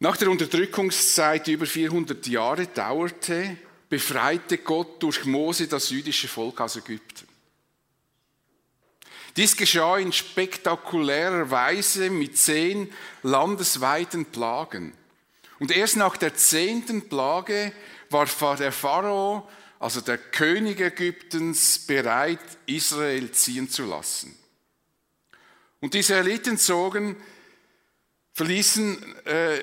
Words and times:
Nach 0.00 0.16
der 0.16 0.30
Unterdrückungszeit, 0.30 1.46
die 1.46 1.52
über 1.52 1.66
400 1.66 2.26
Jahre 2.28 2.66
dauerte, 2.68 3.56
befreite 3.88 4.58
Gott 4.58 5.02
durch 5.02 5.24
Mose 5.24 5.66
das 5.66 5.90
jüdische 5.90 6.28
Volk 6.28 6.60
aus 6.60 6.76
Ägypten. 6.76 7.26
Dies 9.36 9.56
geschah 9.56 9.98
in 9.98 10.12
spektakulärer 10.12 11.50
Weise 11.50 12.10
mit 12.10 12.36
zehn 12.36 12.92
landesweiten 13.22 14.26
Plagen. 14.26 14.92
Und 15.58 15.70
erst 15.70 15.96
nach 15.96 16.16
der 16.16 16.34
zehnten 16.34 17.08
Plage 17.08 17.72
war 18.10 18.26
der 18.56 18.72
Pharao, 18.72 19.48
also 19.80 20.00
der 20.00 20.18
König 20.18 20.80
Ägyptens, 20.80 21.78
bereit, 21.78 22.40
Israel 22.66 23.30
ziehen 23.32 23.68
zu 23.68 23.84
lassen. 23.84 24.36
Und 25.80 25.94
die 25.94 26.00
Israeliten 26.00 26.58
zogen, 26.58 27.16
verließen 28.32 29.26
äh, 29.26 29.62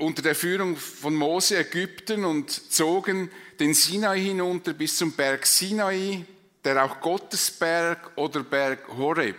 unter 0.00 0.22
der 0.22 0.34
Führung 0.34 0.76
von 0.76 1.14
Mose 1.14 1.58
Ägypten 1.58 2.24
und 2.24 2.50
zogen 2.50 3.30
den 3.58 3.74
Sinai 3.74 4.20
hinunter 4.20 4.72
bis 4.72 4.96
zum 4.96 5.12
Berg 5.12 5.46
Sinai, 5.46 6.24
der 6.64 6.84
auch 6.84 7.00
Gottesberg 7.00 8.10
oder 8.16 8.42
Berg 8.42 8.88
Horeb 8.96 9.36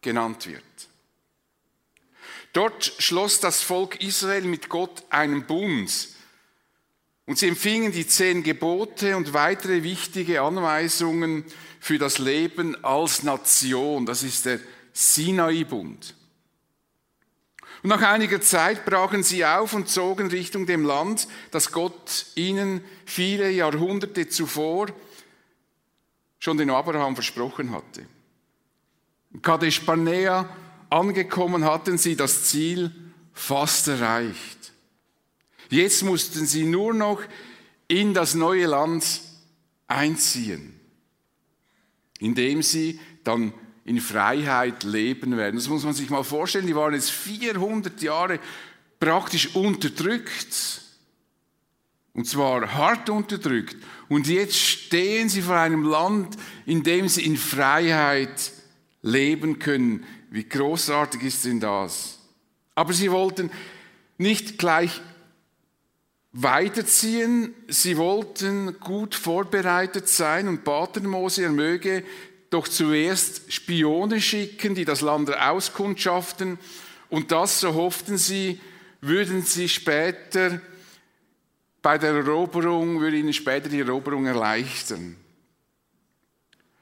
genannt 0.00 0.46
wird. 0.46 0.62
Dort 2.52 2.92
schloss 2.98 3.40
das 3.40 3.62
Volk 3.62 4.02
Israel 4.02 4.42
mit 4.42 4.68
Gott 4.68 5.04
einen 5.10 5.46
Bund 5.46 6.08
und 7.26 7.38
sie 7.38 7.48
empfingen 7.48 7.92
die 7.92 8.06
zehn 8.06 8.42
Gebote 8.42 9.14
und 9.14 9.34
weitere 9.34 9.82
wichtige 9.82 10.40
Anweisungen 10.40 11.44
für 11.78 11.98
das 11.98 12.18
Leben 12.18 12.82
als 12.82 13.22
Nation. 13.22 14.06
Das 14.06 14.22
ist 14.22 14.46
der 14.46 14.60
Sinai-Bund. 14.94 16.14
Und 17.82 17.90
nach 17.90 18.02
einiger 18.02 18.40
Zeit 18.40 18.84
brachen 18.84 19.22
sie 19.22 19.44
auf 19.44 19.72
und 19.72 19.88
zogen 19.88 20.28
Richtung 20.28 20.66
dem 20.66 20.84
Land, 20.84 21.28
das 21.50 21.70
Gott 21.70 22.26
ihnen 22.34 22.82
viele 23.06 23.50
Jahrhunderte 23.50 24.28
zuvor 24.28 24.88
schon 26.40 26.56
den 26.56 26.70
Abraham 26.70 27.14
versprochen 27.14 27.70
hatte. 27.72 28.06
In 29.32 29.42
Kadesh 29.42 29.84
Barnea 29.84 30.48
angekommen 30.90 31.64
hatten 31.64 31.98
sie 31.98 32.16
das 32.16 32.44
Ziel 32.44 32.92
fast 33.32 33.88
erreicht. 33.88 34.72
Jetzt 35.70 36.02
mussten 36.02 36.46
sie 36.46 36.64
nur 36.64 36.94
noch 36.94 37.22
in 37.86 38.14
das 38.14 38.34
neue 38.34 38.66
Land 38.66 39.20
einziehen, 39.86 40.78
indem 42.18 42.62
sie 42.62 42.98
dann 43.24 43.52
in 43.88 44.00
Freiheit 44.00 44.84
leben 44.84 45.36
werden. 45.38 45.56
Das 45.56 45.68
muss 45.68 45.82
man 45.82 45.94
sich 45.94 46.10
mal 46.10 46.22
vorstellen. 46.22 46.66
Die 46.66 46.76
waren 46.76 46.92
jetzt 46.92 47.10
400 47.10 48.02
Jahre 48.02 48.38
praktisch 49.00 49.54
unterdrückt. 49.54 50.82
Und 52.12 52.26
zwar 52.26 52.74
hart 52.74 53.08
unterdrückt. 53.08 53.76
Und 54.08 54.28
jetzt 54.28 54.56
stehen 54.56 55.30
sie 55.30 55.40
vor 55.40 55.56
einem 55.56 55.84
Land, 55.84 56.36
in 56.66 56.82
dem 56.82 57.08
sie 57.08 57.24
in 57.24 57.38
Freiheit 57.38 58.52
leben 59.00 59.58
können. 59.58 60.04
Wie 60.30 60.46
großartig 60.46 61.22
ist 61.22 61.46
denn 61.46 61.60
das? 61.60 62.18
Aber 62.74 62.92
sie 62.92 63.10
wollten 63.10 63.50
nicht 64.18 64.58
gleich 64.58 65.00
weiterziehen. 66.32 67.54
Sie 67.68 67.96
wollten 67.96 68.78
gut 68.80 69.14
vorbereitet 69.14 70.08
sein 70.08 70.46
und 70.48 70.64
baten 70.64 71.06
Mose, 71.06 71.44
er 71.44 71.52
möge 71.52 72.04
doch 72.50 72.68
zuerst 72.68 73.52
Spione 73.52 74.20
schicken, 74.20 74.74
die 74.74 74.84
das 74.84 75.00
Land 75.00 75.34
auskundschaften. 75.36 76.58
Und 77.10 77.32
das, 77.32 77.60
so 77.60 77.74
hofften 77.74 78.18
sie, 78.18 78.60
würden 79.00 79.42
sie 79.42 79.68
später 79.68 80.60
bei 81.82 81.98
der 81.98 82.12
Eroberung, 82.12 83.00
würde 83.00 83.16
ihnen 83.16 83.32
später 83.32 83.68
die 83.68 83.80
Eroberung 83.80 84.26
erleichtern. 84.26 85.16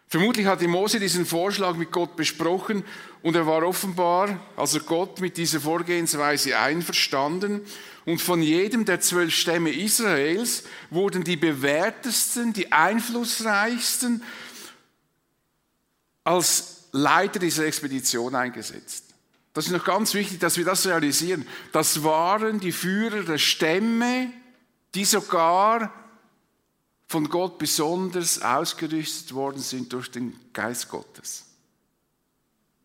Vermutlich 0.09 0.47
hatte 0.47 0.69
Mose 0.69 1.01
diesen 1.01 1.27
Vorschlag 1.27 1.75
mit 1.77 1.91
Gott 1.91 2.15
besprochen 2.17 2.85
und 3.23 3.35
er 3.35 3.47
war 3.47 3.65
offenbar, 3.65 4.39
also 4.57 4.79
Gott, 4.81 5.21
mit 5.21 5.37
dieser 5.37 5.61
Vorgehensweise 5.61 6.57
einverstanden. 6.59 7.63
Und 8.05 8.21
von 8.23 8.41
jedem 8.41 8.85
der 8.85 9.01
zwölf 9.01 9.35
Stämme 9.35 9.71
Israels 9.71 10.63
wurden 10.91 11.25
die 11.25 11.37
bewährtesten, 11.37 12.53
die 12.53 12.71
einflussreichsten 12.71 14.23
als 16.27 16.89
Leiter 16.91 17.39
dieser 17.39 17.67
Expedition 17.67 18.35
eingesetzt. 18.35 19.05
Das 19.53 19.67
ist 19.67 19.73
noch 19.73 19.85
ganz 19.85 20.13
wichtig, 20.13 20.41
dass 20.41 20.57
wir 20.57 20.65
das 20.65 20.87
realisieren. 20.87 21.47
Das 21.73 22.03
waren 22.03 22.59
die 22.59 22.73
Führer 22.73 23.23
der 23.23 23.39
Stämme, 23.39 24.33
die 24.95 25.05
sogar 25.05 25.93
von 27.07 27.29
Gott 27.29 27.59
besonders 27.59 28.43
ausgerüstet 28.43 29.35
worden 29.35 29.61
sind 29.61 29.93
durch 29.93 30.11
den 30.11 30.39
Geist 30.53 30.89
Gottes. 30.89 31.45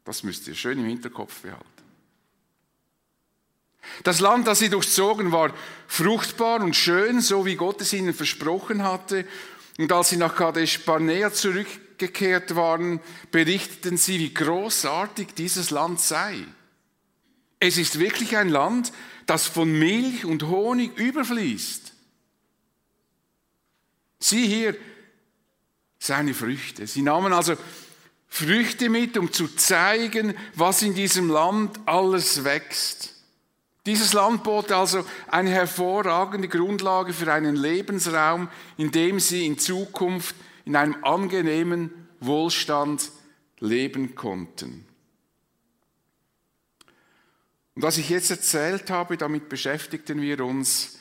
Das 0.05 0.21
müsst 0.23 0.47
ihr 0.47 0.55
schön 0.55 0.77
im 0.79 0.85
Hinterkopf 0.85 1.41
behalten. 1.41 1.65
Das 4.03 4.19
Land, 4.19 4.45
das 4.45 4.59
sie 4.59 4.69
durchzogen, 4.69 5.31
war 5.31 5.51
fruchtbar 5.87 6.61
und 6.61 6.75
schön, 6.75 7.21
so 7.21 7.45
wie 7.45 7.55
Gott 7.55 7.81
es 7.81 7.91
ihnen 7.93 8.13
versprochen 8.13 8.83
hatte. 8.83 9.25
Und 9.79 9.91
als 9.91 10.09
sie 10.09 10.17
nach 10.17 10.35
Kadesh 10.35 10.85
Barnea 10.85 11.33
zurückgekehrt 12.01 12.55
waren, 12.55 12.99
berichteten 13.31 13.97
sie, 13.97 14.19
wie 14.19 14.33
großartig 14.33 15.29
dieses 15.35 15.69
Land 15.69 15.99
sei. 15.99 16.35
Es 17.59 17.77
ist 17.77 17.99
wirklich 17.99 18.37
ein 18.37 18.49
Land, 18.49 18.91
das 19.27 19.45
von 19.45 19.71
Milch 19.71 20.25
und 20.25 20.43
Honig 20.43 20.97
überfließt. 20.97 21.93
Sieh 24.19 24.47
hier 24.47 24.75
seine 25.99 26.33
Früchte. 26.33 26.87
Sie 26.87 27.03
nahmen 27.03 27.33
also 27.33 27.55
Früchte 28.27 28.89
mit, 28.89 29.17
um 29.17 29.31
zu 29.31 29.47
zeigen, 29.55 30.33
was 30.55 30.81
in 30.81 30.95
diesem 30.95 31.29
Land 31.29 31.79
alles 31.85 32.43
wächst. 32.43 33.13
Dieses 33.85 34.13
Land 34.13 34.43
bot 34.43 34.71
also 34.71 35.05
eine 35.27 35.49
hervorragende 35.49 36.47
Grundlage 36.47 37.13
für 37.13 37.31
einen 37.31 37.55
Lebensraum, 37.55 38.47
in 38.77 38.91
dem 38.91 39.19
sie 39.19 39.45
in 39.45 39.57
Zukunft 39.57 40.35
in 40.65 40.75
einem 40.75 41.03
angenehmen 41.03 42.07
Wohlstand 42.19 43.11
leben 43.59 44.15
konnten. 44.15 44.85
Und 47.75 47.83
was 47.83 47.97
ich 47.97 48.09
jetzt 48.09 48.31
erzählt 48.31 48.89
habe, 48.89 49.17
damit 49.17 49.49
beschäftigten 49.49 50.21
wir 50.21 50.43
uns 50.43 50.99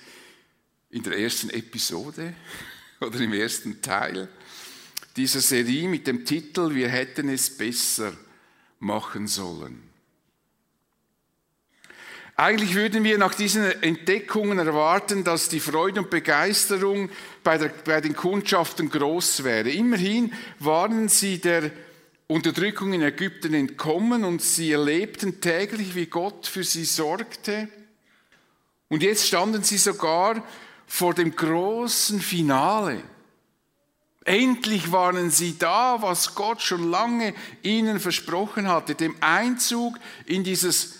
in 0.90 1.02
der 1.02 1.18
ersten 1.18 1.50
Episode 1.50 2.34
oder 3.00 3.18
im 3.20 3.32
ersten 3.32 3.82
Teil 3.82 4.28
dieser 5.16 5.40
Serie 5.40 5.88
mit 5.88 6.06
dem 6.06 6.24
Titel 6.24 6.74
Wir 6.74 6.88
hätten 6.88 7.28
es 7.28 7.56
besser 7.56 8.12
machen 8.78 9.26
sollen. 9.26 9.89
Eigentlich 12.40 12.74
würden 12.74 13.04
wir 13.04 13.18
nach 13.18 13.34
diesen 13.34 13.64
Entdeckungen 13.82 14.58
erwarten, 14.58 15.24
dass 15.24 15.50
die 15.50 15.60
Freude 15.60 16.00
und 16.00 16.08
Begeisterung 16.08 17.10
bei, 17.44 17.58
der, 17.58 17.68
bei 17.68 18.00
den 18.00 18.16
Kundschaften 18.16 18.88
groß 18.88 19.44
wäre. 19.44 19.68
Immerhin 19.68 20.32
waren 20.58 21.10
sie 21.10 21.38
der 21.38 21.70
Unterdrückung 22.28 22.94
in 22.94 23.02
Ägypten 23.02 23.52
entkommen 23.52 24.24
und 24.24 24.40
sie 24.40 24.72
erlebten 24.72 25.42
täglich, 25.42 25.94
wie 25.94 26.06
Gott 26.06 26.46
für 26.46 26.64
sie 26.64 26.86
sorgte. 26.86 27.68
Und 28.88 29.02
jetzt 29.02 29.26
standen 29.26 29.62
sie 29.62 29.76
sogar 29.76 30.42
vor 30.86 31.12
dem 31.12 31.36
großen 31.36 32.22
Finale. 32.22 33.02
Endlich 34.24 34.90
waren 34.90 35.30
sie 35.30 35.58
da, 35.58 36.00
was 36.00 36.34
Gott 36.34 36.62
schon 36.62 36.90
lange 36.90 37.34
ihnen 37.62 38.00
versprochen 38.00 38.66
hatte, 38.66 38.94
dem 38.94 39.14
Einzug 39.20 39.98
in 40.24 40.42
dieses 40.42 40.99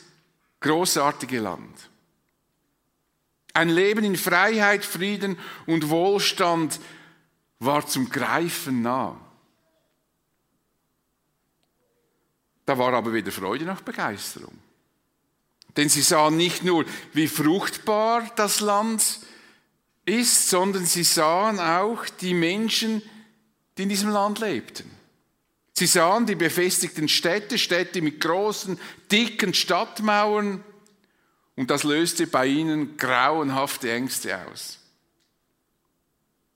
großartige 0.60 1.40
Land. 1.40 1.90
Ein 3.52 3.68
Leben 3.68 4.04
in 4.04 4.16
Freiheit, 4.16 4.84
Frieden 4.84 5.38
und 5.66 5.90
Wohlstand 5.90 6.78
war 7.58 7.86
zum 7.86 8.08
Greifen 8.08 8.82
nah. 8.82 9.20
Da 12.64 12.78
war 12.78 12.92
aber 12.92 13.12
weder 13.12 13.32
Freude 13.32 13.64
noch 13.64 13.80
Begeisterung. 13.80 14.56
Denn 15.76 15.88
sie 15.88 16.02
sahen 16.02 16.36
nicht 16.36 16.62
nur, 16.62 16.84
wie 17.12 17.28
fruchtbar 17.28 18.30
das 18.36 18.60
Land 18.60 19.20
ist, 20.04 20.48
sondern 20.48 20.86
sie 20.86 21.04
sahen 21.04 21.58
auch 21.58 22.04
die 22.20 22.34
Menschen, 22.34 23.02
die 23.76 23.84
in 23.84 23.88
diesem 23.88 24.10
Land 24.10 24.40
lebten. 24.40 24.90
Sie 25.80 25.86
sahen 25.86 26.26
die 26.26 26.34
befestigten 26.34 27.08
Städte, 27.08 27.56
Städte 27.56 28.02
mit 28.02 28.20
großen, 28.20 28.78
dicken 29.10 29.54
Stadtmauern 29.54 30.62
und 31.56 31.70
das 31.70 31.84
löste 31.84 32.26
bei 32.26 32.48
ihnen 32.48 32.98
grauenhafte 32.98 33.90
Ängste 33.90 34.46
aus. 34.46 34.78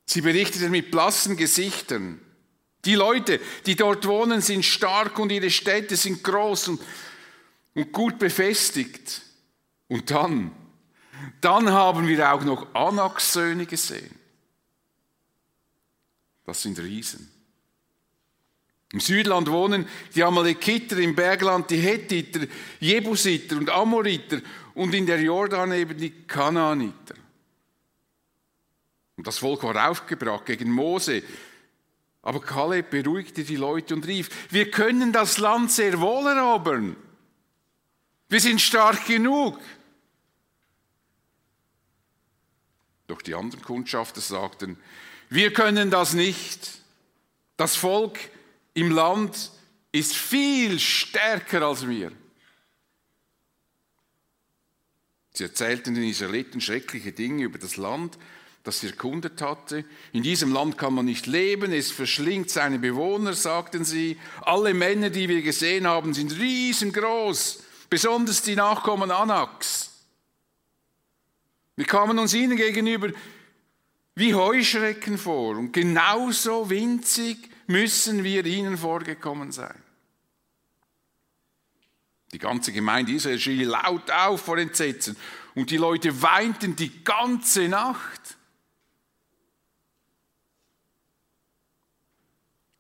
Sie 0.05 0.21
berichteten 0.21 0.71
mit 0.71 0.91
blassen 0.91 1.38
Gesichtern. 1.38 2.21
Die 2.85 2.97
Leute, 2.97 3.41
die 3.65 3.76
dort 3.76 4.06
wohnen, 4.06 4.43
sind 4.43 4.62
stark 4.62 5.19
und 5.19 5.32
ihre 5.32 5.49
Städte 5.49 5.97
sind 5.97 6.23
groß 6.23 6.69
und, 6.69 6.82
und 7.73 7.93
gut 7.93 8.19
befestigt. 8.19 9.23
Und 9.88 10.11
dann 10.11 10.53
Dann 11.41 11.73
haben 11.73 12.06
wir 12.06 12.31
auch 12.31 12.44
noch 12.44 12.75
Anaks 12.75 13.32
Söhne 13.32 13.65
gesehen. 13.65 14.15
Das 16.44 16.61
sind 16.61 16.79
Riesen. 16.79 17.34
Im 18.94 19.00
Südland 19.00 19.50
wohnen 19.50 19.88
die 20.14 20.23
Amalekiter, 20.23 20.96
im 20.99 21.17
Bergland 21.17 21.69
die 21.69 21.79
Hethiter, 21.79 22.46
Jebusiter 22.79 23.56
und 23.56 23.69
Amoriter 23.69 24.41
und 24.75 24.94
in 24.94 25.05
der 25.05 25.20
Jordan 25.20 25.73
eben 25.73 25.99
die 25.99 26.12
Kanaaniter. 26.29 27.17
Und 29.17 29.26
das 29.26 29.38
Volk 29.38 29.64
war 29.64 29.91
aufgebracht 29.91 30.46
gegen 30.46 30.70
Mose. 30.70 31.25
Aber 32.23 32.41
Kaleb 32.41 32.91
beruhigte 32.91 33.43
die 33.43 33.56
Leute 33.56 33.94
und 33.94 34.06
rief, 34.06 34.31
wir 34.50 34.70
können 34.70 35.12
das 35.12 35.38
Land 35.38 35.73
sehr 35.73 36.00
wohl 36.00 36.29
erobern. 36.29 36.94
Wir 38.29 38.40
sind 38.40 38.61
stark 38.61 39.06
genug. 39.06 39.58
Doch 43.08 43.23
die 43.23 43.35
anderen 43.35 43.64
Kundschafter 43.64 44.20
sagten, 44.20 44.79
wir 45.31 45.52
können 45.52 45.90
das 45.90 46.12
nicht. 46.12 46.70
Das 47.56 47.75
Volk 47.75 48.20
im 48.75 48.91
Land 48.91 49.53
ist 49.93 50.15
viel 50.15 50.79
stärker 50.79 51.62
als 51.62 51.88
wir. 51.88 52.12
Sie 55.32 55.44
erzählten 55.44 55.94
den 55.94 56.05
Israeliten 56.05 56.61
schreckliche 56.61 57.12
Dinge 57.12 57.44
über 57.44 57.59
das 57.59 57.76
Land, 57.76 58.19
das 58.62 58.81
sie 58.81 58.88
erkundet 58.88 59.41
hatte. 59.43 59.85
In 60.12 60.23
diesem 60.23 60.53
Land 60.53 60.79
kann 60.79 60.94
man 60.94 61.05
nicht 61.05 61.26
leben, 61.26 61.73
es 61.73 61.91
verschlingt 61.91 62.50
seine 62.50 62.79
Bewohner, 62.79 63.35
sagten 63.35 63.85
sie. 63.85 64.19
Alle 64.43 64.75
Männer, 64.75 65.11
die 65.11 65.29
wir 65.29 65.43
gesehen 65.43 65.87
haben, 65.87 66.15
sind 66.15 66.38
riesengroß, 66.38 67.62
besonders 67.91 68.43
die 68.43 68.56
Nachkommen 68.56 69.11
Anaks. 69.11 69.91
Wir 71.76 71.85
kamen 71.85 72.19
uns 72.19 72.35
ihnen 72.35 72.56
gegenüber 72.56 73.11
wie 74.15 74.35
Heuschrecken 74.35 75.19
vor 75.19 75.56
und 75.56 75.73
genauso 75.73 76.71
winzig 76.71 77.50
müssen 77.66 78.25
wir 78.25 78.44
ihnen 78.46 78.76
vorgekommen 78.76 79.52
sein. 79.52 79.82
Die 82.32 82.38
ganze 82.38 82.72
Gemeinde 82.72 83.12
Israel 83.12 83.38
schrie 83.38 83.64
laut 83.64 84.11
auf 84.11 84.40
vor 84.43 84.58
Entsetzen 84.58 85.16
und 85.55 85.70
die 85.70 85.76
Leute 85.76 86.20
weinten 86.20 86.75
die 86.75 87.05
ganze 87.05 87.69
Nacht. 87.69 88.37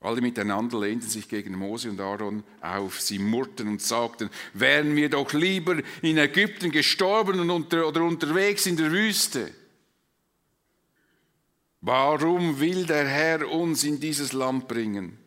Alle 0.00 0.20
miteinander 0.20 0.78
lehnten 0.80 1.08
sich 1.08 1.28
gegen 1.30 1.56
Mose 1.56 1.88
und 1.88 1.98
Aaron 1.98 2.44
auf. 2.60 3.00
Sie 3.00 3.18
murrten 3.18 3.68
und 3.68 3.80
sagten, 3.80 4.28
wären 4.52 4.96
wir 4.96 5.08
doch 5.08 5.32
lieber 5.32 5.78
in 6.02 6.18
Ägypten 6.18 6.70
gestorben 6.70 7.48
oder 7.48 8.02
unterwegs 8.02 8.66
in 8.66 8.76
der 8.76 8.90
Wüste. 8.90 9.50
Warum 11.86 12.60
will 12.60 12.86
der 12.86 13.06
Herr 13.06 13.46
uns 13.46 13.84
in 13.84 14.00
dieses 14.00 14.32
Land 14.32 14.68
bringen? 14.68 15.18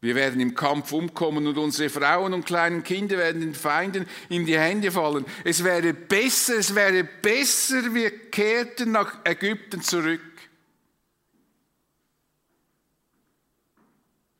Wir 0.00 0.16
werden 0.16 0.40
im 0.40 0.56
Kampf 0.56 0.90
umkommen 0.90 1.46
und 1.46 1.56
unsere 1.58 1.88
Frauen 1.90 2.34
und 2.34 2.44
kleinen 2.44 2.82
Kinder 2.82 3.16
werden 3.18 3.40
den 3.40 3.54
Feinden 3.54 4.04
in 4.28 4.46
die 4.46 4.58
Hände 4.58 4.90
fallen. 4.90 5.24
Es 5.44 5.62
wäre 5.62 5.94
besser, 5.94 6.56
es 6.56 6.74
wäre 6.74 7.04
besser, 7.04 7.94
wir 7.94 8.10
kehrten 8.30 8.90
nach 8.90 9.24
Ägypten 9.24 9.80
zurück. 9.80 10.20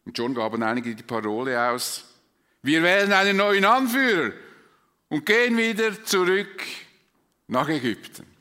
Und 0.04 0.16
schon 0.16 0.34
gaben 0.34 0.64
einige 0.64 0.96
die 0.96 1.02
Parole 1.04 1.70
aus, 1.70 2.12
wir 2.62 2.82
wählen 2.82 3.12
einen 3.12 3.36
neuen 3.36 3.64
Anführer 3.64 4.32
und 5.10 5.24
gehen 5.24 5.56
wieder 5.56 6.02
zurück 6.02 6.60
nach 7.46 7.68
Ägypten. 7.68 8.35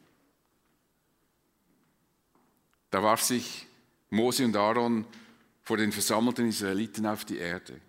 Da 2.96 3.04
warf 3.04 3.24
sich 3.24 3.68
Mose 4.10 4.46
und 4.46 4.56
Aaron 4.56 5.04
vor 5.64 5.76
den 5.76 5.92
versammelten 5.92 6.48
Israeliten 6.48 7.06
auf 7.06 7.26
die 7.26 7.40
Erde. 7.40 7.82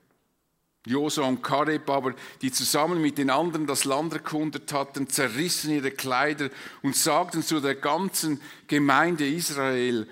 Josua 0.85 1.29
und 1.29 1.45
Kareb 1.45 1.89
aber, 1.89 2.13
die 2.43 2.51
zusammen 2.51 3.01
mit 3.01 3.17
den 3.17 3.31
anderen 3.31 3.69
das 3.69 3.85
Land 3.85 4.15
erkundet 4.15 4.73
hatten, 4.73 5.09
zerrissen 5.09 5.71
ihre 5.71 5.93
Kleider 5.93 6.51
und 6.83 6.97
sagten 6.97 7.45
zu 7.45 7.61
der 7.61 7.77
ganzen 7.77 8.41
Gemeinde 8.67 9.29
Israel, 9.29 10.09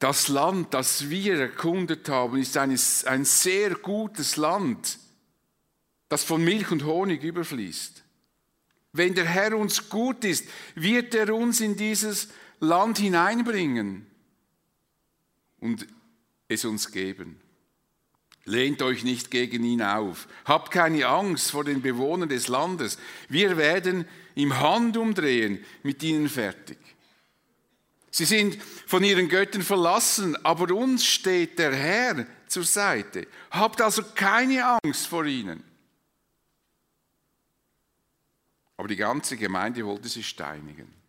das 0.00 0.26
Land, 0.26 0.74
das 0.74 1.08
wir 1.08 1.38
erkundet 1.38 2.08
haben, 2.08 2.38
ist 2.38 2.56
ein, 2.56 2.76
ein 3.04 3.24
sehr 3.24 3.76
gutes 3.76 4.36
Land, 4.36 4.98
das 6.08 6.24
von 6.24 6.42
Milch 6.42 6.72
und 6.72 6.84
Honig 6.84 7.22
überfließt. 7.22 8.02
Wenn 8.92 9.14
der 9.14 9.26
Herr 9.26 9.56
uns 9.56 9.88
gut 9.88 10.24
ist, 10.24 10.48
wird 10.74 11.14
er 11.14 11.32
uns 11.32 11.60
in 11.60 11.76
dieses 11.76 12.26
Land 12.60 12.98
hineinbringen 12.98 14.06
und 15.58 15.86
es 16.48 16.64
uns 16.64 16.92
geben. 16.92 17.40
Lehnt 18.44 18.82
euch 18.82 19.04
nicht 19.04 19.30
gegen 19.30 19.64
ihn 19.64 19.82
auf. 19.82 20.26
Habt 20.44 20.70
keine 20.70 21.06
Angst 21.06 21.50
vor 21.50 21.64
den 21.64 21.82
Bewohnern 21.82 22.28
des 22.28 22.48
Landes. 22.48 22.98
Wir 23.28 23.56
werden 23.56 24.06
im 24.34 24.58
Handumdrehen 24.58 25.64
mit 25.82 26.02
ihnen 26.02 26.28
fertig. 26.28 26.78
Sie 28.10 28.24
sind 28.24 28.60
von 28.86 29.04
ihren 29.04 29.28
Göttern 29.28 29.62
verlassen, 29.62 30.36
aber 30.44 30.74
uns 30.74 31.06
steht 31.06 31.58
der 31.58 31.74
Herr 31.74 32.26
zur 32.48 32.64
Seite. 32.64 33.26
Habt 33.50 33.80
also 33.80 34.02
keine 34.14 34.78
Angst 34.82 35.06
vor 35.06 35.24
ihnen. 35.24 35.62
Aber 38.76 38.88
die 38.88 38.96
ganze 38.96 39.36
Gemeinde 39.36 39.84
wollte 39.86 40.08
sie 40.08 40.24
steinigen. 40.24 40.99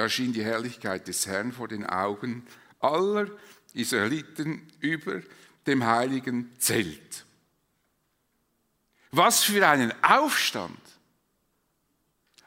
Da 0.00 0.08
schien 0.08 0.32
die 0.32 0.42
Herrlichkeit 0.42 1.08
des 1.08 1.26
Herrn 1.26 1.52
vor 1.52 1.68
den 1.68 1.84
Augen 1.84 2.46
aller 2.78 3.26
Israeliten 3.74 4.66
über 4.80 5.20
dem 5.66 5.84
heiligen 5.84 6.50
Zelt. 6.58 7.26
Was 9.10 9.44
für 9.44 9.68
einen 9.68 9.92
Aufstand! 10.02 10.80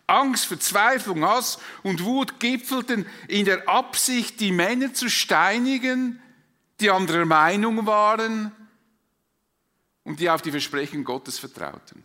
Angst, 0.07 0.47
Verzweiflung, 0.47 1.23
Hass 1.23 1.59
und 1.83 2.03
Wut 2.03 2.39
gipfelten 2.39 3.05
in 3.27 3.45
der 3.45 3.69
Absicht, 3.69 4.39
die 4.39 4.51
Männer 4.51 4.95
zu 4.95 5.07
steinigen, 5.07 6.19
die 6.79 6.89
anderer 6.89 7.25
Meinung 7.25 7.85
waren 7.85 8.51
und 10.03 10.19
die 10.19 10.31
auf 10.31 10.41
die 10.41 10.49
Versprechen 10.49 11.03
Gottes 11.03 11.37
vertrauten. 11.37 12.03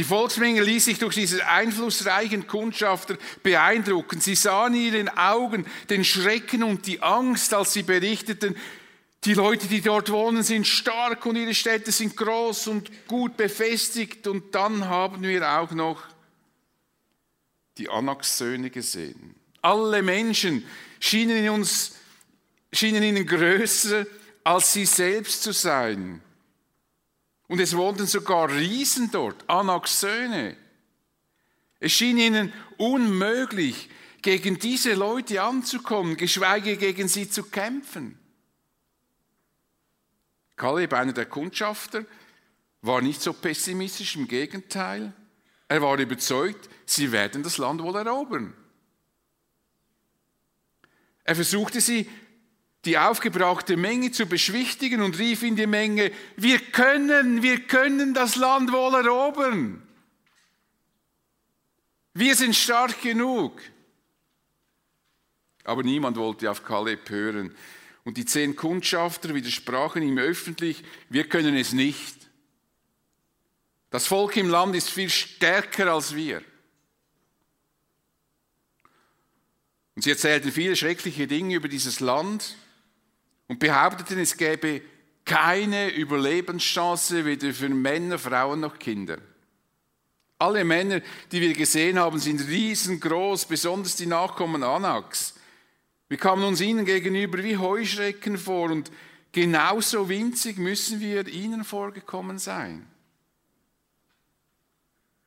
Die 0.00 0.04
Volksmenge 0.04 0.62
ließ 0.62 0.86
sich 0.86 0.98
durch 0.98 1.14
diese 1.14 1.46
einflussreichen 1.46 2.46
Kundschafter 2.46 3.18
beeindrucken. 3.42 4.18
Sie 4.18 4.34
sahen 4.34 4.72
in 4.72 4.94
ihren 4.94 5.08
Augen 5.10 5.66
den 5.90 6.04
Schrecken 6.04 6.62
und 6.62 6.86
die 6.86 7.02
Angst, 7.02 7.52
als 7.52 7.74
sie 7.74 7.82
berichteten, 7.82 8.56
die 9.24 9.34
Leute, 9.34 9.66
die 9.66 9.82
dort 9.82 10.10
wohnen, 10.10 10.42
sind 10.42 10.66
stark 10.66 11.26
und 11.26 11.36
ihre 11.36 11.52
Städte 11.52 11.92
sind 11.92 12.16
groß 12.16 12.68
und 12.68 13.06
gut 13.08 13.36
befestigt. 13.36 14.26
Und 14.26 14.54
dann 14.54 14.88
haben 14.88 15.22
wir 15.22 15.46
auch 15.46 15.72
noch 15.72 16.02
die 17.76 17.90
Anaks-Söhne 17.90 18.70
gesehen. 18.70 19.34
Alle 19.60 20.00
Menschen 20.00 20.64
schienen, 20.98 21.44
in 21.44 21.50
uns, 21.50 21.92
schienen 22.72 23.02
ihnen 23.02 23.26
größer 23.26 24.06
als 24.44 24.72
sie 24.72 24.86
selbst 24.86 25.42
zu 25.42 25.52
sein. 25.52 26.22
Und 27.50 27.58
es 27.58 27.76
wohnten 27.76 28.06
sogar 28.06 28.48
Riesen 28.48 29.10
dort, 29.10 29.50
Anaks-Söhne. 29.50 30.56
Es 31.80 31.90
schien 31.90 32.16
ihnen 32.16 32.52
unmöglich, 32.76 33.90
gegen 34.22 34.60
diese 34.60 34.94
Leute 34.94 35.42
anzukommen, 35.42 36.16
geschweige 36.16 36.76
gegen 36.76 37.08
sie 37.08 37.28
zu 37.28 37.42
kämpfen. 37.42 38.16
Kaleb, 40.54 40.92
einer 40.92 41.12
der 41.12 41.26
Kundschafter, 41.26 42.06
war 42.82 43.00
nicht 43.00 43.20
so 43.20 43.32
pessimistisch, 43.32 44.14
im 44.14 44.28
Gegenteil. 44.28 45.12
Er 45.66 45.82
war 45.82 45.98
überzeugt, 45.98 46.70
sie 46.86 47.10
werden 47.10 47.42
das 47.42 47.58
Land 47.58 47.82
wohl 47.82 47.96
erobern. 47.96 48.54
Er 51.24 51.34
versuchte 51.34 51.80
sie, 51.80 52.08
die 52.84 52.98
aufgebrachte 52.98 53.76
Menge 53.76 54.10
zu 54.10 54.26
beschwichtigen 54.26 55.02
und 55.02 55.18
rief 55.18 55.42
in 55.42 55.56
die 55.56 55.66
Menge, 55.66 56.12
wir 56.36 56.58
können, 56.58 57.42
wir 57.42 57.60
können 57.60 58.14
das 58.14 58.36
Land 58.36 58.72
wohl 58.72 58.94
erobern. 58.94 59.82
Wir 62.14 62.34
sind 62.34 62.56
stark 62.56 63.02
genug. 63.02 63.60
Aber 65.64 65.82
niemand 65.82 66.16
wollte 66.16 66.50
auf 66.50 66.64
Kaleb 66.64 67.08
hören. 67.10 67.54
Und 68.04 68.16
die 68.16 68.24
zehn 68.24 68.56
Kundschafter 68.56 69.34
widersprachen 69.34 70.02
ihm 70.02 70.16
öffentlich, 70.16 70.82
wir 71.10 71.28
können 71.28 71.54
es 71.56 71.72
nicht. 71.72 72.16
Das 73.90 74.06
Volk 74.06 74.36
im 74.36 74.48
Land 74.48 74.74
ist 74.74 74.88
viel 74.88 75.10
stärker 75.10 75.92
als 75.92 76.14
wir. 76.14 76.42
Und 79.94 80.02
sie 80.02 80.10
erzählten 80.10 80.50
viele 80.50 80.76
schreckliche 80.76 81.26
Dinge 81.26 81.56
über 81.56 81.68
dieses 81.68 82.00
Land 82.00 82.56
und 83.50 83.58
behaupteten, 83.58 84.20
es 84.20 84.36
gäbe 84.36 84.80
keine 85.24 85.92
Überlebenschance 85.92 87.24
weder 87.24 87.52
für 87.52 87.68
Männer, 87.68 88.16
Frauen 88.16 88.60
noch 88.60 88.78
Kinder. 88.78 89.18
Alle 90.38 90.62
Männer, 90.62 91.00
die 91.32 91.40
wir 91.40 91.52
gesehen 91.52 91.98
haben, 91.98 92.20
sind 92.20 92.46
riesengroß, 92.46 93.46
besonders 93.46 93.96
die 93.96 94.06
Nachkommen 94.06 94.62
Anaks. 94.62 95.34
Wir 96.08 96.16
kamen 96.16 96.44
uns 96.44 96.60
ihnen 96.60 96.84
gegenüber 96.84 97.42
wie 97.42 97.56
Heuschrecken 97.56 98.38
vor 98.38 98.70
und 98.70 98.92
genauso 99.32 100.08
winzig 100.08 100.56
müssen 100.56 101.00
wir 101.00 101.26
ihnen 101.26 101.64
vorgekommen 101.64 102.38
sein. 102.38 102.86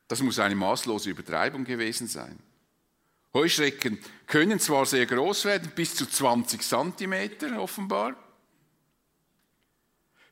Das 0.08 0.22
muss 0.22 0.38
eine 0.38 0.54
maßlose 0.54 1.10
Übertreibung 1.10 1.64
gewesen 1.64 2.06
sein. 2.06 2.38
Heuschrecken 3.34 3.98
können 4.26 4.60
zwar 4.60 4.86
sehr 4.86 5.06
groß 5.06 5.44
werden, 5.44 5.72
bis 5.74 5.96
zu 5.96 6.06
20 6.06 6.62
Zentimeter 6.62 7.60
offenbar. 7.60 8.16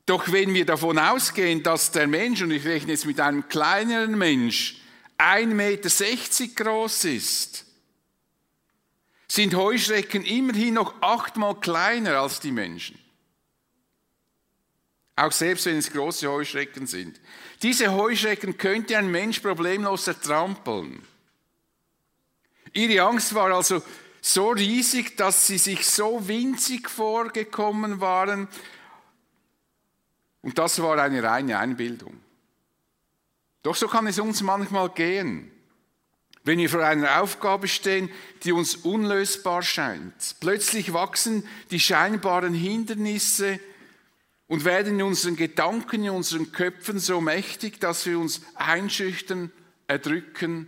Doch 0.07 0.33
wenn 0.33 0.55
wir 0.55 0.65
davon 0.65 0.99
ausgehen, 0.99 1.63
dass 1.63 1.91
der 1.91 2.07
Mensch, 2.07 2.43
und 2.43 2.51
ich 2.51 2.65
rechne 2.65 2.93
jetzt 2.93 3.07
mit 3.07 3.21
einem 3.21 3.49
kleineren 3.49 4.17
Mensch, 4.17 4.81
1,60 5.19 5.47
Meter 5.47 6.65
groß 6.65 7.05
ist, 7.05 7.67
sind 9.29 9.55
Heuschrecken 9.55 10.25
immerhin 10.25 10.75
noch 10.75 11.01
achtmal 11.01 11.59
kleiner 11.59 12.21
als 12.21 12.41
die 12.41 12.53
Menschen. 12.53 12.99
Auch 15.17 15.33
selbst 15.33 15.67
wenn 15.67 15.79
es 15.79 15.93
große 15.93 16.29
Heuschrecken 16.29 16.87
sind. 16.87 17.21
Diese 17.63 17.93
Heuschrecken 17.93 18.59
könnte 18.59 18.99
ein 18.99 19.11
Mensch 19.11 19.41
problemlos 19.41 20.07
ertrampeln. 20.07 21.03
Ihre 22.73 23.03
Angst 23.03 23.35
war 23.35 23.53
also 23.53 23.83
so 24.21 24.51
riesig, 24.51 25.17
dass 25.17 25.47
sie 25.47 25.59
sich 25.59 25.87
so 25.87 26.27
winzig 26.29 26.89
vorgekommen 26.89 28.01
waren. 28.01 28.49
Und 30.43 30.59
das 30.59 30.81
war 30.81 30.99
eine 30.99 31.23
reine 31.23 31.59
Einbildung. 31.59 32.21
Doch 33.63 33.77
so 33.77 33.89
kann 33.89 34.07
es 34.07 34.19
uns 34.19 34.43
manchmal 34.43 34.91
gehen, 34.91 35.51
wenn 36.45 36.59
wir 36.59 36.71
vor 36.71 36.85
einer 36.85 37.21
Aufgabe 37.21 37.69
stehen, 37.69 38.11
die 38.43 38.53
uns 38.53 38.75
unlösbar 38.75 39.63
scheint. 39.63 40.37
Plötzlich 40.41 40.93
wachsen 40.93 41.47
die 41.71 41.79
scheinbaren 41.79 42.55
Hindernisse 42.55 43.61
und 44.49 44.65
werden 44.65 44.95
in 44.95 45.03
unseren 45.03 45.37
Gedanken, 45.37 46.05
in 46.05 46.11
unseren 46.11 46.51
Köpfen 46.51 46.99
so 46.99 47.21
mächtig, 47.21 47.81
dass 47.81 48.05
wir 48.07 48.19
uns 48.19 48.41
einschüchtern, 48.57 49.53
erdrücken 49.87 50.67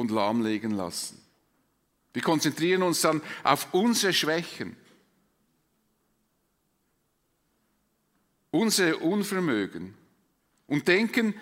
und 0.00 0.10
lahmlegen 0.10 0.72
lassen. 0.72 1.20
Wir 2.12 2.22
konzentrieren 2.22 2.82
uns 2.82 3.00
dann 3.02 3.22
auf 3.44 3.72
unsere 3.72 4.12
Schwächen, 4.12 4.76
unser 8.50 9.00
Unvermögen 9.00 9.94
und 10.66 10.88
denken, 10.88 11.34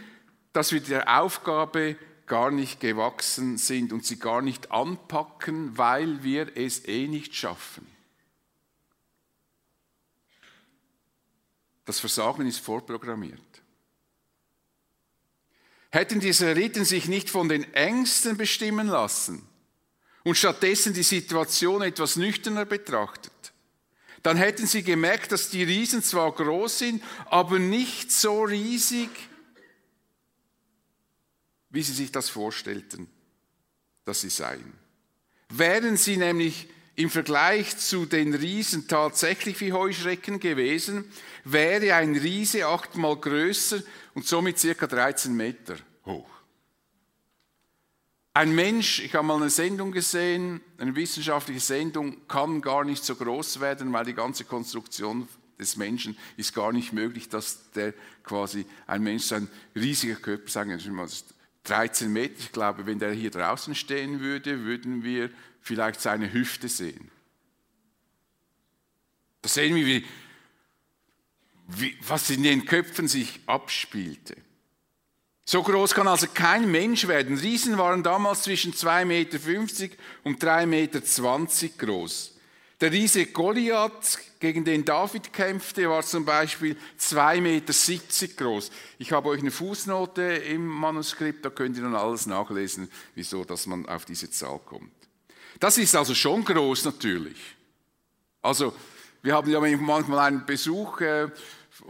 dass 0.53 0.73
wir 0.73 0.81
der 0.81 1.21
Aufgabe 1.21 1.97
gar 2.27 2.51
nicht 2.51 2.81
gewachsen 2.81 3.57
sind 3.57 3.93
und 3.93 4.05
sie 4.05 4.19
gar 4.19 4.43
nicht 4.43 4.71
anpacken, 4.71 5.79
weil 5.79 6.23
wir 6.23 6.57
es 6.57 6.87
eh 6.87 7.09
nicht 7.09 7.35
schaffen. 7.35 7.87
Das 11.87 12.01
Versagen 12.01 12.47
ist 12.47 12.59
vorprogrammiert. 12.59 13.48
Hätten 15.91 16.21
die 16.21 16.29
Israeliten 16.29 16.85
sich 16.85 17.09
nicht 17.09 17.31
von 17.31 17.49
den 17.49 17.73
Ängsten 17.75 18.37
bestimmen 18.37 18.89
lassen 18.89 19.47
und 20.25 20.37
stattdessen 20.37 20.93
die 20.93 21.03
Situation 21.03 21.83
etwas 21.83 22.17
nüchterner 22.17 22.67
betrachtet, 22.67 23.33
dann 24.23 24.37
hätten 24.37 24.67
sie 24.67 24.83
gemerkt, 24.83 25.33
dass 25.33 25.49
die 25.49 25.63
Riesen 25.63 26.03
zwar 26.03 26.33
groß 26.33 26.79
sind, 26.79 27.03
aber 27.27 27.59
nicht 27.59 28.13
so 28.13 28.43
riesig, 28.43 29.09
wie 31.71 31.83
sie 31.83 31.93
sich 31.93 32.13
das 32.13 32.29
vorstellten, 32.29 33.09
dass 34.05 34.21
sie 34.21 34.31
seien. 34.31 34.73
Wären 35.49 35.97
sie 35.97 36.17
nämlich 36.17 36.69
im 36.99 37.11
Vergleich 37.11 37.77
zu 37.77 38.07
den 38.07 38.35
Riesen 38.35 38.89
tatsächlich 38.89 39.61
wie 39.61 39.73
Heuschrecken 39.73 40.41
gewesen, 40.41 41.05
wäre 41.45 41.95
ein 41.95 42.17
Riese 42.17 42.67
achtmal 42.67 43.15
größer 43.15 43.81
und 44.15 44.27
somit 44.27 44.59
circa 44.59 44.89
13 44.89 45.33
Meter 45.33 45.77
hoch. 46.05 46.29
Ein 48.35 48.53
Mensch, 48.53 48.99
ich 48.99 49.15
habe 49.15 49.25
mal 49.25 49.37
eine 49.37 49.49
Sendung 49.49 49.93
gesehen, 49.93 50.61
eine 50.77 50.97
wissenschaftliche 50.97 51.61
Sendung, 51.61 52.27
kann 52.27 52.61
gar 52.61 52.83
nicht 52.83 53.05
so 53.05 53.15
groß 53.15 53.61
werden, 53.61 53.93
weil 53.93 54.07
die 54.07 54.15
ganze 54.15 54.43
Konstruktion 54.43 55.29
des 55.57 55.77
Menschen 55.77 56.19
ist 56.37 56.53
gar 56.53 56.73
nicht 56.73 56.93
möglich, 56.93 57.29
dass 57.29 57.71
der 57.77 57.95
quasi 58.25 58.67
ein 58.89 59.05
Mensch, 59.05 59.23
so 59.23 59.37
ein 59.37 59.49
riesiger 59.77 60.17
Körper, 60.17 60.51
sagen 60.51 60.77
wir 60.77 60.93
mal 60.93 61.09
13 61.63 62.13
Meter, 62.13 62.41
ich 62.41 62.51
glaube, 62.51 62.87
wenn 62.87 62.99
der 62.99 63.13
hier 63.13 63.31
draußen 63.31 63.77
stehen 63.77 64.19
würde, 64.19 64.65
würden 64.65 65.05
wir 65.05 65.31
vielleicht 65.61 66.01
seine 66.01 66.33
Hüfte 66.33 66.69
sehen. 66.69 67.11
Da 69.43 69.49
sehen 69.49 69.75
wir, 69.77 69.87
wie, 69.87 70.07
wie, 71.69 71.97
was 72.07 72.31
in 72.31 72.43
den 72.43 72.65
Köpfen 72.65 73.09
sich 73.09 73.41
abspielte. 73.47 74.37
So 75.45 75.63
groß 75.63 75.95
kann 75.95 76.09
also 76.09 76.27
kein 76.27 76.71
Mensch 76.71 77.09
werden. 77.09 77.39
Riesen 77.39 77.79
waren 77.79 78.03
damals 78.03 78.43
zwischen 78.43 78.75
2,50 78.75 79.05
Meter 79.07 79.39
und 80.25 80.45
3,20 80.45 80.67
Meter 80.67 81.01
groß. 81.79 82.35
Der 82.81 82.93
Riese 82.93 83.27
Goliath, 83.27 84.19
gegen 84.41 84.65
den 84.65 84.85
David 84.85 85.33
kämpfte, 85.33 85.89
war 85.89 86.03
zum 86.03 86.25
Beispiel 86.25 86.77
2,70 87.01 87.41
Meter 87.41 88.35
groß. 88.37 88.71
Ich 88.99 89.11
habe 89.11 89.31
euch 89.31 89.41
eine 89.41 89.51
Fußnote 89.51 90.23
im 90.23 90.67
Manuskript, 90.67 91.45
da 91.45 91.51
könnt 91.51 91.77
ihr 91.77 91.83
dann 91.83 91.97
alles 91.97 92.27
nachlesen, 92.27 92.91
wieso 93.15 93.43
dass 93.45 93.67
man 93.67 93.87
auf 93.87 94.05
diese 94.05 94.31
Zahl 94.31 94.61
kommt. 94.65 94.98
Das 95.59 95.77
ist 95.79 95.95
also 95.97 96.15
schon 96.15 96.45
groß 96.45 96.85
natürlich. 96.85 97.37
Also 98.43 98.73
wir 99.23 99.35
haben 99.35 99.51
ja 99.51 99.61
manchmal 99.61 100.21
einen 100.21 100.47
Besuch 100.47 101.01
äh, 101.01 101.29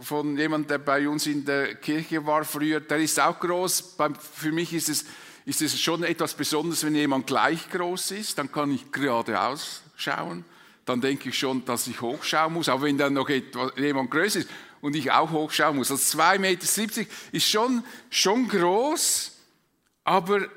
von 0.01 0.37
jemandem, 0.37 0.69
der 0.69 0.79
bei 0.79 1.09
uns 1.09 1.27
in 1.27 1.45
der 1.45 1.75
Kirche 1.75 2.25
war 2.25 2.45
früher, 2.45 2.81
der 2.81 2.99
ist 2.99 3.21
auch 3.21 3.39
groß. 3.39 3.97
Für 4.33 4.53
mich 4.53 4.73
ist 4.73 4.89
es, 4.89 5.05
ist 5.45 5.63
es 5.63 5.81
schon 5.81 6.03
etwas 6.03 6.35
Besonderes, 6.35 6.85
wenn 6.85 6.95
jemand 6.95 7.27
gleich 7.27 7.69
groß 7.71 8.13
ist, 8.13 8.39
dann 8.39 8.51
kann 8.51 8.73
ich 8.73 8.91
geradeaus 8.91 9.83
schauen. 9.97 10.45
Dann 10.85 11.03
denke 11.03 11.29
ich 11.29 11.39
schon, 11.39 11.65
dass 11.67 11.87
ich 11.87 12.01
hochschauen 12.01 12.55
muss. 12.55 12.71
Aber 12.71 12.83
wenn 12.83 12.97
dann 12.97 13.13
noch 13.13 13.29
etwas, 13.29 13.73
jemand 13.77 14.11
größer 14.11 14.41
ist 14.41 14.49
und 14.81 14.97
ich 14.97 15.11
auch 15.11 15.31
hochschauen 15.31 15.77
muss, 15.77 15.91
also 15.91 16.19
2,70 16.19 16.39
Meter 16.39 17.11
ist 17.33 17.49
schon, 17.49 17.85
schon 18.09 18.49
groß, 18.49 19.33
aber 20.05 20.49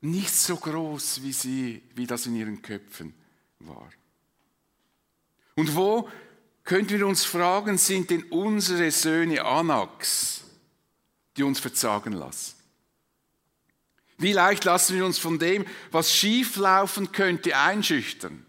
nicht 0.00 0.34
so 0.34 0.56
groß, 0.56 1.22
wie, 1.22 1.32
sie, 1.32 1.82
wie 1.94 2.06
das 2.06 2.26
in 2.26 2.36
ihren 2.36 2.62
Köpfen 2.62 3.14
war. 3.58 3.90
Und 5.54 5.74
wo, 5.76 6.08
könnten 6.64 6.98
wir 6.98 7.06
uns 7.06 7.24
fragen, 7.24 7.78
sind 7.78 8.10
denn 8.10 8.22
unsere 8.24 8.90
Söhne 8.90 9.44
Anaks, 9.44 10.44
die 11.36 11.42
uns 11.42 11.60
verzagen 11.60 12.12
lassen? 12.12 12.54
Wie 14.16 14.32
leicht 14.32 14.64
lassen 14.64 14.96
wir 14.96 15.04
uns 15.04 15.18
von 15.18 15.38
dem, 15.38 15.66
was 15.90 16.14
schieflaufen 16.14 17.12
könnte, 17.12 17.56
einschüchtern? 17.56 18.44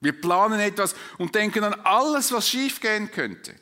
Wir 0.00 0.12
planen 0.12 0.60
etwas 0.60 0.94
und 1.18 1.34
denken 1.34 1.64
an 1.64 1.74
alles, 1.74 2.30
was 2.30 2.48
schiefgehen 2.48 3.10
könnte. 3.10 3.54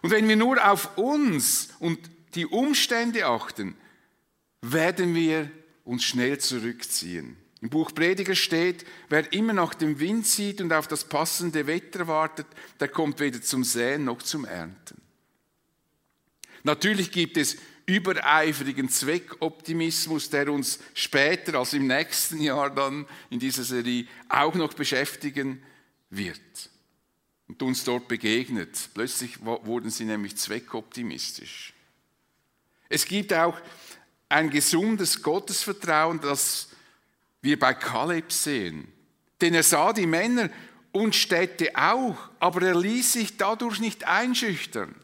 Und 0.00 0.10
wenn 0.10 0.28
wir 0.28 0.36
nur 0.36 0.64
auf 0.64 0.96
uns 0.96 1.70
und 1.78 1.98
die 2.34 2.46
Umstände 2.46 3.26
achten, 3.26 3.76
werden 4.62 5.14
wir 5.14 5.50
uns 5.84 6.04
schnell 6.04 6.38
zurückziehen. 6.38 7.36
Im 7.60 7.70
Buch 7.70 7.94
Prediger 7.94 8.34
steht, 8.34 8.84
wer 9.08 9.32
immer 9.32 9.52
nach 9.52 9.74
dem 9.74 10.00
Wind 10.00 10.26
sieht 10.26 10.60
und 10.60 10.72
auf 10.72 10.88
das 10.88 11.04
passende 11.04 11.66
Wetter 11.66 12.08
wartet, 12.08 12.46
der 12.80 12.88
kommt 12.88 13.20
weder 13.20 13.40
zum 13.40 13.62
Säen 13.62 14.04
noch 14.04 14.22
zum 14.22 14.44
Ernten. 14.44 15.00
Natürlich 16.64 17.12
gibt 17.12 17.36
es 17.36 17.56
übereifrigen 17.86 18.88
Zweckoptimismus, 18.88 20.30
der 20.30 20.52
uns 20.52 20.78
später, 20.94 21.58
also 21.58 21.76
im 21.76 21.86
nächsten 21.86 22.40
Jahr 22.40 22.70
dann 22.70 23.06
in 23.30 23.40
dieser 23.40 23.64
Serie, 23.64 24.06
auch 24.28 24.54
noch 24.54 24.74
beschäftigen 24.74 25.62
wird 26.10 26.70
und 27.48 27.62
uns 27.62 27.84
dort 27.84 28.08
begegnet. 28.08 28.90
Plötzlich 28.94 29.40
wurden 29.44 29.90
sie 29.90 30.04
nämlich 30.04 30.36
zweckoptimistisch. 30.36 31.74
Es 32.88 33.06
gibt 33.06 33.32
auch 33.32 33.58
ein 34.32 34.50
gesundes 34.50 35.22
Gottesvertrauen, 35.22 36.20
das 36.20 36.68
wir 37.42 37.58
bei 37.58 37.74
Kaleb 37.74 38.32
sehen. 38.32 38.88
Denn 39.40 39.54
er 39.54 39.62
sah 39.62 39.92
die 39.92 40.06
Männer 40.06 40.48
und 40.92 41.14
Städte 41.14 41.70
auch, 41.74 42.16
aber 42.40 42.62
er 42.62 42.78
ließ 42.78 43.12
sich 43.12 43.36
dadurch 43.36 43.80
nicht 43.80 44.04
einschüchtern. 44.04 44.94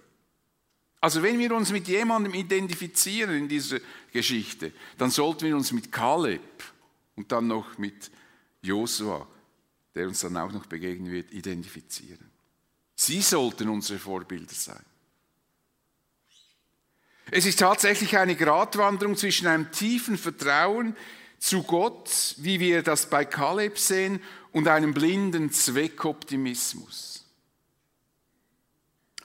Also 1.00 1.22
wenn 1.22 1.38
wir 1.38 1.54
uns 1.54 1.70
mit 1.70 1.86
jemandem 1.88 2.34
identifizieren 2.34 3.36
in 3.36 3.48
dieser 3.48 3.78
Geschichte, 4.12 4.72
dann 4.96 5.10
sollten 5.10 5.46
wir 5.46 5.56
uns 5.56 5.72
mit 5.72 5.92
Kaleb 5.92 6.64
und 7.14 7.30
dann 7.30 7.46
noch 7.46 7.78
mit 7.78 8.10
Josua, 8.62 9.26
der 9.94 10.08
uns 10.08 10.20
dann 10.20 10.36
auch 10.36 10.52
noch 10.52 10.66
begegnen 10.66 11.12
wird, 11.12 11.32
identifizieren. 11.32 12.30
Sie 12.96 13.22
sollten 13.22 13.68
unsere 13.68 13.98
Vorbilder 13.98 14.54
sein. 14.54 14.84
Es 17.30 17.46
ist 17.46 17.58
tatsächlich 17.58 18.16
eine 18.16 18.36
Gratwanderung 18.36 19.16
zwischen 19.16 19.46
einem 19.46 19.70
tiefen 19.70 20.16
Vertrauen 20.16 20.96
zu 21.38 21.62
Gott, 21.62 22.34
wie 22.38 22.58
wir 22.60 22.82
das 22.82 23.10
bei 23.10 23.24
Kaleb 23.24 23.78
sehen, 23.78 24.20
und 24.52 24.66
einem 24.66 24.94
blinden 24.94 25.52
Zweckoptimismus. 25.52 27.26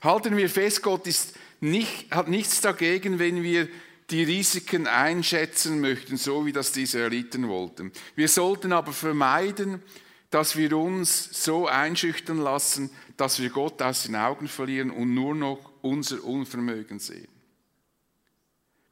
Halten 0.02 0.36
wir 0.36 0.50
fest, 0.50 0.84
Gott 0.84 1.08
ist 1.08 1.36
nicht, 1.62 2.14
hat 2.14 2.28
nichts 2.28 2.60
dagegen, 2.60 3.20
wenn 3.20 3.42
wir 3.42 3.70
die 4.10 4.24
Risiken 4.24 4.86
einschätzen 4.86 5.80
möchten, 5.80 6.18
so 6.18 6.46
wie 6.46 6.52
das 6.52 6.74
die 6.74 6.84
Israeliten 6.84 7.48
wollten. 7.48 7.92
Wir 8.16 8.28
sollten 8.28 8.74
aber 8.74 8.92
vermeiden, 8.92 9.82
dass 10.30 10.58
wir 10.58 10.76
uns 10.78 11.44
so 11.44 11.68
einschüchtern 11.68 12.38
lassen, 12.38 12.90
dass 13.16 13.40
wir 13.40 13.50
Gott 13.50 13.82
aus 13.82 14.04
den 14.04 14.18
Augen 14.18 14.50
verlieren 14.50 14.92
und 14.92 15.14
nur 15.14 15.36
noch 15.36 15.72
unser 15.82 16.24
Unvermögen 16.24 17.00
sehen. 17.00 17.33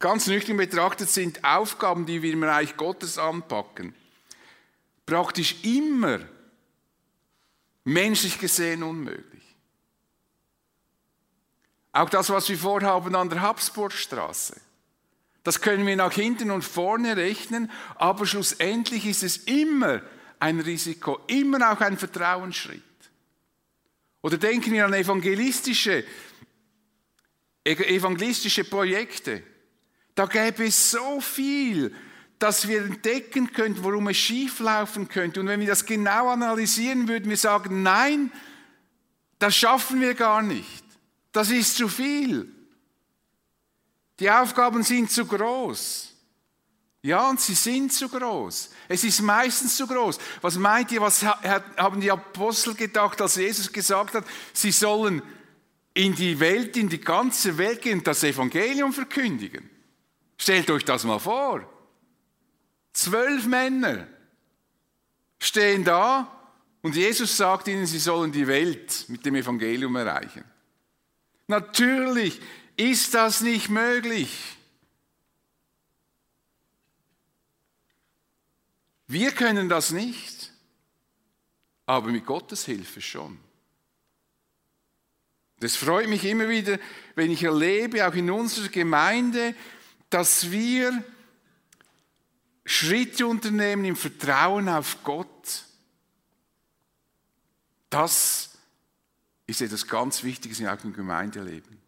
Ganz 0.01 0.27
nüchtern 0.27 0.57
betrachtet 0.57 1.09
sind 1.09 1.43
Aufgaben, 1.43 2.05
die 2.05 2.21
wir 2.21 2.33
im 2.33 2.43
Reich 2.43 2.75
Gottes 2.75 3.17
anpacken, 3.17 3.95
praktisch 5.05 5.63
immer 5.63 6.19
menschlich 7.83 8.39
gesehen 8.39 8.83
unmöglich. 8.83 9.43
Auch 11.93 12.09
das, 12.09 12.29
was 12.29 12.49
wir 12.49 12.57
vorhaben 12.57 13.15
an 13.15 13.29
der 13.29 13.41
Habsburgstraße. 13.41 14.59
Das 15.43 15.61
können 15.61 15.85
wir 15.85 15.95
nach 15.95 16.13
hinten 16.13 16.51
und 16.51 16.63
vorne 16.63 17.17
rechnen, 17.17 17.71
aber 17.95 18.25
schlussendlich 18.25 19.05
ist 19.05 19.23
es 19.23 19.37
immer 19.37 20.01
ein 20.39 20.59
Risiko, 20.59 21.19
immer 21.27 21.71
auch 21.71 21.81
ein 21.81 21.97
Vertrauensschritt. 21.97 22.81
Oder 24.21 24.37
denken 24.37 24.71
wir 24.71 24.85
an 24.85 24.93
evangelistische, 24.93 26.03
evangelistische 27.63 28.63
Projekte. 28.63 29.43
Da 30.15 30.25
gäbe 30.25 30.65
es 30.65 30.91
so 30.91 31.21
viel, 31.21 31.95
dass 32.39 32.67
wir 32.67 32.83
entdecken 32.83 33.53
könnten, 33.53 33.83
worum 33.83 34.07
es 34.07 34.17
schieflaufen 34.17 35.07
könnte. 35.07 35.39
Und 35.39 35.47
wenn 35.47 35.59
wir 35.59 35.67
das 35.67 35.85
genau 35.85 36.29
analysieren, 36.29 37.07
würden 37.07 37.29
wir 37.29 37.37
sagen, 37.37 37.83
nein, 37.83 38.31
das 39.37 39.55
schaffen 39.55 40.01
wir 40.01 40.15
gar 40.15 40.41
nicht. 40.41 40.83
Das 41.31 41.49
ist 41.49 41.75
zu 41.75 41.87
viel. 41.87 42.51
Die 44.19 44.29
Aufgaben 44.29 44.83
sind 44.83 45.11
zu 45.11 45.25
groß. 45.25 46.13
Ja, 47.03 47.29
und 47.29 47.41
sie 47.41 47.55
sind 47.55 47.91
zu 47.91 48.09
groß. 48.09 48.69
Es 48.87 49.03
ist 49.03 49.21
meistens 49.21 49.75
zu 49.75 49.87
groß. 49.87 50.19
Was 50.41 50.57
meint 50.57 50.91
ihr, 50.91 51.01
was 51.01 51.23
haben 51.23 51.99
die 51.99 52.11
Apostel 52.11 52.75
gedacht, 52.75 53.19
als 53.21 53.35
Jesus 53.35 53.71
gesagt 53.71 54.13
hat, 54.13 54.25
sie 54.53 54.71
sollen 54.71 55.23
in 55.95 56.13
die 56.13 56.39
Welt, 56.39 56.77
in 56.77 56.89
die 56.89 57.01
ganze 57.01 57.57
Welt 57.57 57.81
gehen 57.81 57.99
und 57.99 58.07
das 58.07 58.23
Evangelium 58.23 58.93
verkündigen? 58.93 59.67
Stellt 60.41 60.71
euch 60.71 60.83
das 60.83 61.03
mal 61.03 61.19
vor. 61.19 61.71
Zwölf 62.93 63.45
Männer 63.45 64.07
stehen 65.37 65.83
da 65.83 66.35
und 66.81 66.95
Jesus 66.95 67.37
sagt 67.37 67.67
ihnen, 67.67 67.85
sie 67.85 67.99
sollen 67.99 68.31
die 68.31 68.47
Welt 68.47 69.05
mit 69.07 69.23
dem 69.23 69.35
Evangelium 69.35 69.95
erreichen. 69.95 70.43
Natürlich 71.45 72.41
ist 72.75 73.13
das 73.13 73.41
nicht 73.41 73.69
möglich. 73.69 74.35
Wir 79.05 79.29
können 79.33 79.69
das 79.69 79.91
nicht, 79.91 80.51
aber 81.85 82.09
mit 82.09 82.25
Gottes 82.25 82.65
Hilfe 82.65 82.99
schon. 82.99 83.37
Das 85.59 85.75
freut 85.75 86.09
mich 86.09 86.25
immer 86.25 86.49
wieder, 86.49 86.79
wenn 87.13 87.29
ich 87.29 87.43
erlebe, 87.43 88.07
auch 88.07 88.15
in 88.15 88.31
unserer 88.31 88.69
Gemeinde, 88.69 89.53
dass 90.11 90.51
wir 90.51 91.03
Schritte 92.65 93.25
unternehmen 93.25 93.85
im 93.85 93.95
Vertrauen 93.95 94.69
auf 94.69 95.03
Gott. 95.03 95.65
Das 97.89 98.51
ist 99.47 99.61
etwas 99.61 99.87
ganz 99.87 100.23
Wichtiges 100.23 100.59
in 100.59 100.67
unserem 100.67 100.93
Gemeindeleben. 100.93 101.79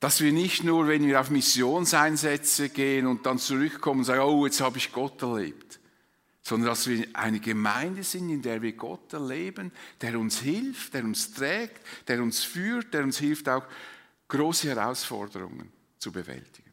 Dass 0.00 0.20
wir 0.20 0.32
nicht 0.32 0.62
nur, 0.62 0.86
wenn 0.86 1.06
wir 1.06 1.20
auf 1.20 1.30
Missionseinsätze 1.30 2.68
gehen 2.70 3.06
und 3.06 3.26
dann 3.26 3.38
zurückkommen 3.38 4.00
und 4.00 4.04
sagen, 4.04 4.22
oh, 4.22 4.46
jetzt 4.46 4.60
habe 4.60 4.78
ich 4.78 4.92
Gott 4.92 5.20
erlebt, 5.22 5.80
sondern 6.42 6.68
dass 6.68 6.86
wir 6.86 7.04
eine 7.14 7.40
Gemeinde 7.40 8.04
sind, 8.04 8.30
in 8.30 8.42
der 8.42 8.62
wir 8.62 8.74
Gott 8.74 9.12
erleben, 9.12 9.72
der 10.00 10.18
uns 10.18 10.38
hilft, 10.38 10.94
der 10.94 11.02
uns 11.02 11.32
trägt, 11.32 11.84
der 12.06 12.22
uns 12.22 12.44
führt, 12.44 12.94
der 12.94 13.02
uns 13.02 13.18
hilft, 13.18 13.48
auch 13.48 13.64
große 14.28 14.68
Herausforderungen 14.68 15.77
zu 15.98 16.12
bewältigen. 16.12 16.72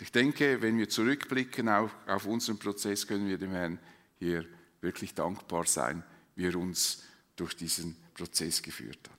Ich 0.00 0.12
denke, 0.12 0.62
wenn 0.62 0.78
wir 0.78 0.88
zurückblicken 0.88 1.68
auf, 1.68 1.90
auf 2.06 2.26
unseren 2.26 2.58
Prozess, 2.58 3.06
können 3.06 3.28
wir 3.28 3.38
dem 3.38 3.50
Herrn 3.52 3.78
hier 4.18 4.46
wirklich 4.80 5.14
dankbar 5.14 5.66
sein, 5.66 6.04
wie 6.36 6.46
er 6.46 6.56
uns 6.56 7.02
durch 7.34 7.56
diesen 7.56 7.96
Prozess 8.14 8.62
geführt 8.62 9.00
hat. 9.08 9.18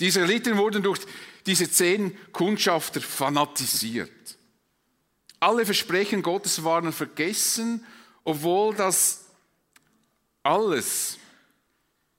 Die 0.00 0.06
Israeliten 0.06 0.56
wurden 0.56 0.82
durch 0.82 1.00
diese 1.46 1.70
zehn 1.70 2.16
Kundschafter 2.32 3.00
fanatisiert. 3.00 4.38
Alle 5.40 5.64
Versprechen 5.64 6.22
Gottes 6.22 6.62
waren 6.64 6.92
vergessen, 6.92 7.84
obwohl 8.24 8.74
das 8.74 9.26
alles 10.42 11.18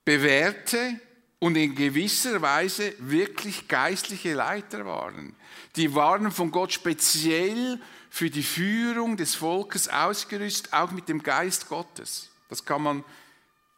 bewährte 0.05 0.99
und 1.39 1.55
in 1.55 1.73
gewisser 1.73 2.41
Weise 2.41 2.93
wirklich 2.99 3.67
geistliche 3.67 4.33
Leiter 4.33 4.85
waren. 4.85 5.35
Die 5.75 5.95
waren 5.95 6.31
von 6.31 6.51
Gott 6.51 6.73
speziell 6.73 7.79
für 8.09 8.29
die 8.29 8.43
Führung 8.43 9.15
des 9.15 9.35
Volkes 9.35 9.87
ausgerüstet, 9.87 10.73
auch 10.73 10.91
mit 10.91 11.07
dem 11.07 11.23
Geist 11.23 11.69
Gottes. 11.69 12.29
Das 12.49 12.65
kann 12.65 12.81
man 12.81 13.03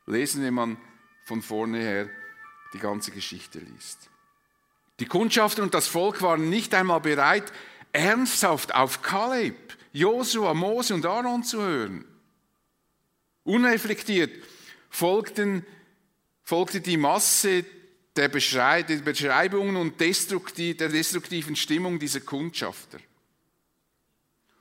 lesen, 0.07 0.43
wenn 0.43 0.53
man 0.53 0.77
von 1.25 1.41
vorne 1.41 1.79
her 1.79 2.09
die 2.73 2.79
ganze 2.79 3.11
Geschichte 3.11 3.59
liest. 3.59 4.09
Die 4.99 5.05
Kundschafter 5.05 5.61
und 5.63 5.73
das 5.73 5.87
Volk 5.87 6.21
waren 6.21 6.49
nicht 6.49 6.73
einmal 6.73 7.01
bereit, 7.01 7.51
ernsthaft 7.91 8.73
auf 8.73 9.01
Kaleb, 9.01 9.77
Josua, 9.91 10.53
Mose 10.53 10.93
und 10.93 11.05
Aaron 11.05 11.43
zu 11.43 11.61
hören. 11.61 12.05
Unreflektiert 13.43 14.31
folgten 14.89 15.65
folgte 16.51 16.81
die 16.81 16.97
Masse 16.97 17.63
der, 18.17 18.27
Beschreibungen 18.27 19.77
und 19.77 19.97
der 20.01 20.09
destruktiven 20.09 21.55
Stimmung 21.55 21.97
dieser 21.97 22.19
Kundschafter. 22.19 22.99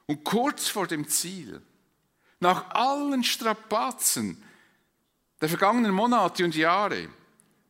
Und 0.07 0.23
kurz 0.23 0.69
vor 0.69 0.87
dem 0.87 1.09
Ziel, 1.09 1.61
nach 2.39 2.71
allen 2.71 3.25
Strapazen 3.25 4.41
der 5.41 5.49
vergangenen 5.49 5.91
Monate 5.91 6.45
und 6.45 6.55
Jahre, 6.55 7.09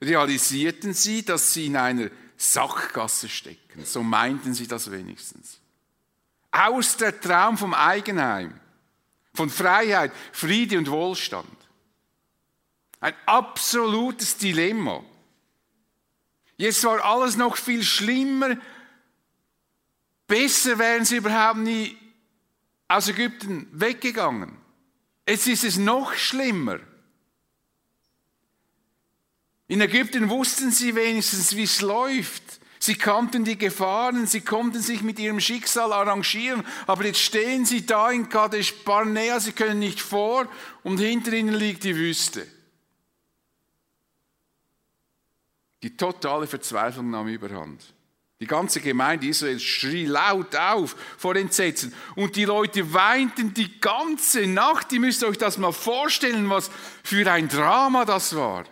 realisierten 0.03 0.93
sie, 0.93 1.25
dass 1.25 1.55
sie 1.55 1.69
in 1.69 1.77
einer 1.77 2.11
Sackgasse 2.37 3.31
stecken. 3.31 3.87
So 3.87 4.03
meinten 4.03 4.53
sie 4.53 4.67
das 4.67 4.91
wenigstens. 4.91 5.61
Aus 6.51 6.95
der 6.99 7.19
Traum 7.19 7.57
vom 7.57 7.73
Eigenheim, 7.73 8.53
von 9.33 9.49
Freiheit, 9.49 10.13
Friede 10.33 10.77
und 10.77 10.91
Wohlstand. 10.91 11.60
Ein 13.01 13.15
absolutes 13.25 14.37
Dilemma. 14.37 15.03
Jetzt 16.59 16.85
war 16.85 17.03
alles 17.03 17.37
noch 17.37 17.57
viel 17.57 17.83
schlimmer. 17.83 18.59
Besser 20.27 20.79
wären 20.79 21.07
sie 21.07 21.17
überhaupt 21.17 21.59
nie 21.59 21.97
aus 22.87 23.09
Ägypten 23.09 23.67
weggegangen. 23.73 24.57
Jetzt 25.27 25.47
ist 25.47 25.65
es 25.65 25.79
noch 25.79 26.13
schlimmer. 26.13 26.81
In 29.69 29.81
Ägypten 29.81 30.29
wussten 30.29 30.71
sie 30.71 30.95
wenigstens, 30.95 31.57
wie 31.57 31.63
es 31.63 31.81
läuft. 31.81 32.43
Sie 32.79 32.97
kannten 32.97 33.45
die 33.45 33.57
Gefahren, 33.57 34.27
sie 34.27 34.41
konnten 34.41 34.81
sich 34.81 35.03
mit 35.03 35.19
ihrem 35.19 35.39
Schicksal 35.39 35.93
arrangieren, 35.93 36.65
aber 36.87 37.05
jetzt 37.05 37.21
stehen 37.21 37.65
sie 37.65 37.87
da 37.87 38.11
in 38.11 38.29
Kadesh 38.29 38.75
Barnea, 38.85 39.39
sie 39.39 39.53
können 39.53 39.79
nicht 39.79 40.01
vor 40.01 40.49
und 40.83 40.99
hinter 40.99 41.33
ihnen 41.33 41.55
liegt 41.55 41.85
die 41.85 41.95
Wüste. 41.95 42.47
Die 45.83 45.97
totale 45.97 46.47
Verzweiflung 46.47 47.11
nahm 47.11 47.29
überhand. 47.29 47.83
Die 48.41 48.47
ganze 48.47 48.81
Gemeinde 48.81 49.27
Israels 49.27 49.63
schrie 49.63 50.07
laut 50.07 50.57
auf 50.57 50.97
vor 51.19 51.37
Entsetzen. 51.37 51.95
Und 52.17 52.37
die 52.37 52.47
Leute 52.47 52.93
weinten 52.95 53.53
die 53.53 53.81
ganze 53.81 54.47
Nacht. 54.47 54.93
Ihr 54.93 55.01
müsst 55.01 55.23
euch 55.25 55.37
das 55.37 55.59
mal 55.59 55.73
vorstellen, 55.73 56.49
was 56.49 56.71
für 57.05 57.31
ein 57.31 57.49
Drama 57.49 58.07
das 58.07 58.35
war. 58.35 58.65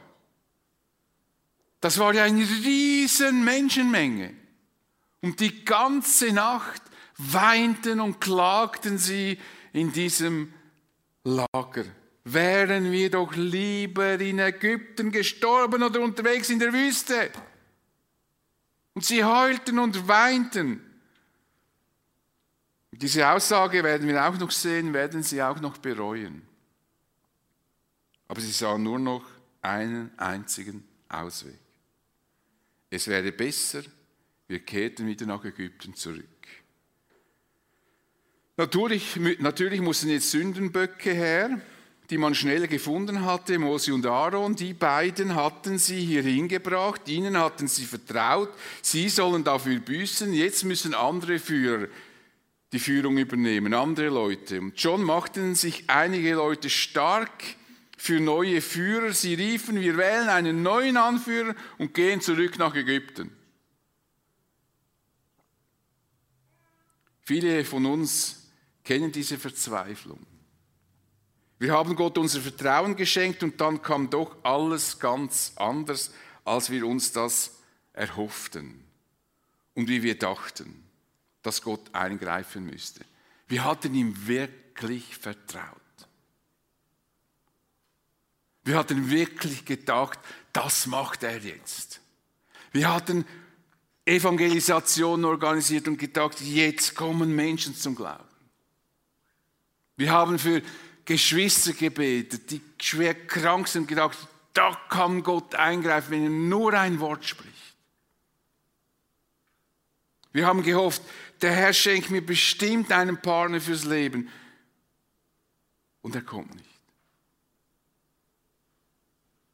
Das 1.80 1.98
war 1.98 2.14
ja 2.14 2.24
eine 2.24 2.40
riesen 2.40 3.44
Menschenmenge. 3.44 4.34
Und 5.20 5.40
die 5.40 5.64
ganze 5.64 6.32
Nacht 6.32 6.82
weinten 7.18 8.00
und 8.00 8.20
klagten 8.20 8.96
sie 8.96 9.38
in 9.72 9.92
diesem 9.92 10.52
Lager 11.24 11.84
wären 12.32 12.90
wir 12.90 13.10
doch 13.10 13.34
lieber 13.34 14.20
in 14.20 14.38
Ägypten 14.38 15.10
gestorben 15.10 15.82
oder 15.82 16.00
unterwegs 16.00 16.50
in 16.50 16.58
der 16.58 16.72
Wüste. 16.72 17.30
Und 18.94 19.04
sie 19.04 19.24
heulten 19.24 19.78
und 19.78 20.08
weinten. 20.08 20.82
Diese 22.92 23.28
Aussage 23.28 23.84
werden 23.84 24.08
wir 24.08 24.24
auch 24.24 24.36
noch 24.38 24.50
sehen, 24.50 24.92
werden 24.92 25.22
sie 25.22 25.42
auch 25.42 25.60
noch 25.60 25.78
bereuen. 25.78 26.42
Aber 28.26 28.40
sie 28.40 28.50
sahen 28.50 28.82
nur 28.82 28.98
noch 28.98 29.24
einen 29.62 30.10
einzigen 30.18 30.84
Ausweg. 31.08 31.58
Es 32.90 33.06
wäre 33.06 33.30
besser, 33.32 33.82
wir 34.48 34.60
kehrten 34.60 35.06
wieder 35.06 35.26
nach 35.26 35.44
Ägypten 35.44 35.94
zurück. 35.94 36.24
Natürlich, 38.56 39.14
natürlich 39.38 39.80
mussten 39.80 40.08
jetzt 40.08 40.30
Sündenböcke 40.30 41.12
her, 41.12 41.60
die 42.10 42.18
man 42.18 42.34
schnell 42.34 42.66
gefunden 42.68 43.24
hatte, 43.24 43.58
Mose 43.58 43.92
und 43.92 44.06
Aaron. 44.06 44.56
Die 44.56 44.72
beiden 44.72 45.34
hatten 45.34 45.78
sie 45.78 46.00
hier 46.04 46.22
hingebracht, 46.22 47.06
ihnen 47.08 47.36
hatten 47.36 47.68
sie 47.68 47.84
vertraut, 47.84 48.50
sie 48.80 49.08
sollen 49.08 49.44
dafür 49.44 49.78
büßen. 49.80 50.32
Jetzt 50.32 50.64
müssen 50.64 50.94
andere 50.94 51.38
Führer 51.38 51.88
die 52.72 52.78
Führung 52.78 53.18
übernehmen, 53.18 53.74
andere 53.74 54.08
Leute. 54.08 54.60
Und 54.60 54.80
schon 54.80 55.02
machten 55.02 55.54
sich 55.54 55.84
einige 55.88 56.34
Leute 56.34 56.70
stark 56.70 57.42
für 57.96 58.20
neue 58.20 58.60
Führer. 58.60 59.12
Sie 59.12 59.34
riefen, 59.34 59.80
wir 59.80 59.96
wählen 59.96 60.28
einen 60.28 60.62
neuen 60.62 60.96
Anführer 60.96 61.54
und 61.78 61.94
gehen 61.94 62.20
zurück 62.20 62.58
nach 62.58 62.74
Ägypten. 62.74 63.30
Viele 67.22 67.64
von 67.64 67.84
uns 67.84 68.48
kennen 68.84 69.12
diese 69.12 69.36
Verzweiflung. 69.36 70.27
Wir 71.58 71.72
haben 71.72 71.96
Gott 71.96 72.18
unser 72.18 72.40
Vertrauen 72.40 72.94
geschenkt 72.96 73.42
und 73.42 73.60
dann 73.60 73.82
kam 73.82 74.10
doch 74.10 74.36
alles 74.44 74.98
ganz 74.98 75.52
anders, 75.56 76.12
als 76.44 76.70
wir 76.70 76.86
uns 76.86 77.12
das 77.12 77.56
erhofften 77.92 78.84
und 79.74 79.88
wie 79.88 80.02
wir 80.02 80.18
dachten 80.18 80.88
dass 81.42 81.62
Gott 81.62 81.94
eingreifen 81.94 82.66
müsste. 82.66 83.00
Wir 83.46 83.64
hatten 83.64 83.94
ihm 83.94 84.26
wirklich 84.26 85.16
vertraut. 85.16 85.76
Wir 88.64 88.76
hatten 88.76 89.10
wirklich 89.10 89.64
gedacht, 89.64 90.18
das 90.52 90.86
macht 90.86 91.22
er 91.22 91.38
jetzt. 91.38 92.00
Wir 92.72 92.92
hatten 92.92 93.24
Evangelisation 94.04 95.24
organisiert 95.24 95.88
und 95.88 95.96
gedacht, 95.96 96.40
jetzt 96.42 96.94
kommen 96.94 97.34
Menschen 97.34 97.74
zum 97.74 97.94
Glauben. 97.94 98.24
Wir 99.96 100.12
haben 100.12 100.38
für 100.38 100.60
Geschwister 101.08 101.72
gebetet, 101.72 102.50
die 102.50 102.60
schwer 102.78 103.14
krank 103.14 103.66
sind, 103.66 103.88
gedacht, 103.88 104.18
da 104.52 104.78
kann 104.90 105.22
Gott 105.22 105.54
eingreifen, 105.54 106.10
wenn 106.10 106.24
er 106.24 106.28
nur 106.28 106.74
ein 106.74 107.00
Wort 107.00 107.24
spricht. 107.24 107.54
Wir 110.32 110.46
haben 110.46 110.62
gehofft, 110.62 111.00
der 111.40 111.52
Herr 111.52 111.72
schenkt 111.72 112.10
mir 112.10 112.20
bestimmt 112.20 112.92
einen 112.92 113.22
Partner 113.22 113.58
fürs 113.58 113.84
Leben. 113.84 114.28
Und 116.02 116.14
er 116.14 116.20
kommt 116.20 116.54
nicht. 116.54 116.68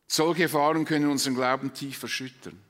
Solche 0.09 0.43
Erfahrungen 0.43 0.85
können 0.85 1.09
unseren 1.09 1.37
Glauben 1.37 1.73
tief 1.73 2.03
erschüttern. 2.03 2.61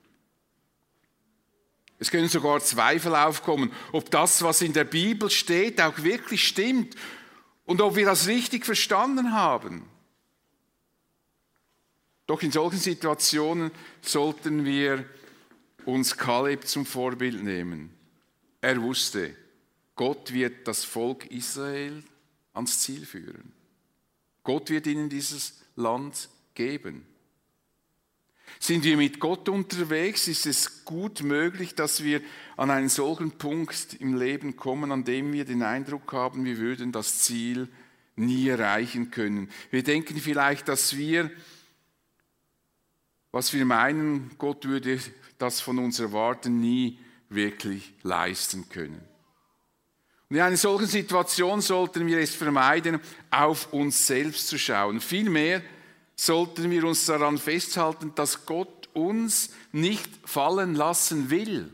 Es 1.98 2.10
können 2.10 2.28
sogar 2.28 2.60
Zweifel 2.60 3.16
aufkommen, 3.16 3.72
ob 3.92 4.10
das, 4.10 4.42
was 4.42 4.60
in 4.60 4.74
der 4.74 4.84
Bibel 4.84 5.30
steht, 5.30 5.80
auch 5.80 6.02
wirklich 6.02 6.46
stimmt 6.46 6.94
und 7.64 7.81
ob 7.81 7.96
wir 7.96 8.07
das 8.07 8.27
richtig 8.27 8.64
verstanden 8.64 9.33
haben. 9.33 9.88
Doch 12.27 12.42
in 12.42 12.53
solchen 12.53 12.79
Situationen 12.79 13.70
sollten 14.00 14.64
wir 14.64 15.05
uns 15.85 16.16
Kaleb 16.16 16.66
zum 16.66 16.87
Vorbild 16.87 17.42
nehmen. 17.42 17.90
Er 18.61 18.81
wusste, 18.81 19.37
Gott 19.94 20.33
wird 20.33 20.66
das 20.66 20.85
Volk 20.85 21.27
Israel 21.27 22.03
ans 22.55 22.81
Ziel 22.81 23.05
führen. 23.05 23.53
Gott 24.42 24.70
wird 24.70 24.87
ihnen 24.87 25.09
dieses 25.09 25.61
Land 25.77 26.29
geben. 26.55 27.07
Sind 28.58 28.84
wir 28.84 28.96
mit 28.96 29.20
Gott 29.20 29.48
unterwegs, 29.48 30.28
ist 30.28 30.46
es 30.46 30.84
gut 30.84 31.22
möglich, 31.22 31.74
dass 31.74 32.02
wir 32.02 32.20
an 32.56 32.70
einen 32.70 32.88
solchen 32.88 33.32
Punkt 33.32 33.94
im 34.00 34.16
Leben 34.16 34.56
kommen, 34.56 34.92
an 34.92 35.04
dem 35.04 35.32
wir 35.32 35.44
den 35.44 35.62
Eindruck 35.62 36.12
haben, 36.12 36.44
wir 36.44 36.58
würden 36.58 36.92
das 36.92 37.20
Ziel 37.20 37.68
nie 38.16 38.48
erreichen 38.48 39.10
können. 39.10 39.50
Wir 39.70 39.82
denken 39.82 40.18
vielleicht, 40.18 40.68
dass 40.68 40.96
wir, 40.96 41.30
was 43.32 43.52
wir 43.52 43.64
meinen, 43.64 44.30
Gott 44.38 44.66
würde 44.66 45.00
das 45.38 45.60
von 45.60 45.78
uns 45.78 45.98
erwarten, 45.98 46.60
nie 46.60 46.98
wirklich 47.28 47.94
leisten 48.02 48.68
können. 48.68 49.00
Und 50.30 50.36
in 50.36 50.42
einer 50.42 50.56
solchen 50.56 50.86
Situation 50.86 51.60
sollten 51.60 52.06
wir 52.06 52.18
es 52.18 52.34
vermeiden, 52.34 53.00
auf 53.30 53.72
uns 53.72 54.06
selbst 54.06 54.48
zu 54.48 54.58
schauen. 54.58 55.00
Vielmehr 55.00 55.62
sollten 56.16 56.70
wir 56.70 56.85
uns 56.85 57.07
daran 57.07 57.38
festhalten, 57.38 58.12
dass 58.14 58.46
Gott 58.46 58.88
uns 58.92 59.50
nicht 59.72 60.09
fallen 60.24 60.74
lassen 60.74 61.31
will. 61.31 61.72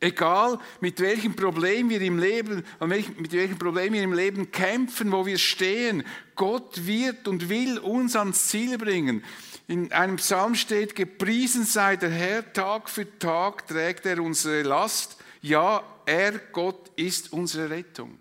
Egal 0.00 0.58
mit 0.80 1.00
welchem 1.00 1.34
Problem 1.34 1.88
wir 1.88 2.00
im 2.02 2.18
Leben, 2.18 2.62
mit 2.80 3.32
welchem 3.32 3.58
Problem 3.58 3.94
wir 3.94 4.02
im 4.02 4.12
Leben 4.12 4.50
kämpfen, 4.50 5.12
wo 5.12 5.24
wir 5.24 5.38
stehen, 5.38 6.04
Gott 6.34 6.86
wird 6.86 7.26
und 7.26 7.48
will 7.48 7.78
uns 7.78 8.14
ans 8.14 8.48
Ziel 8.48 8.76
bringen. 8.76 9.24
In 9.66 9.92
einem 9.92 10.16
Psalm 10.16 10.56
steht, 10.56 10.94
gepriesen 10.94 11.64
sei 11.64 11.96
der 11.96 12.10
Herr, 12.10 12.52
Tag 12.52 12.90
für 12.90 13.18
Tag 13.18 13.66
trägt 13.66 14.04
er 14.04 14.20
unsere 14.20 14.62
Last. 14.62 15.16
Ja, 15.40 15.82
er, 16.04 16.32
Gott, 16.52 16.90
ist 16.96 17.32
unsere 17.32 17.70
Rettung. 17.70 18.18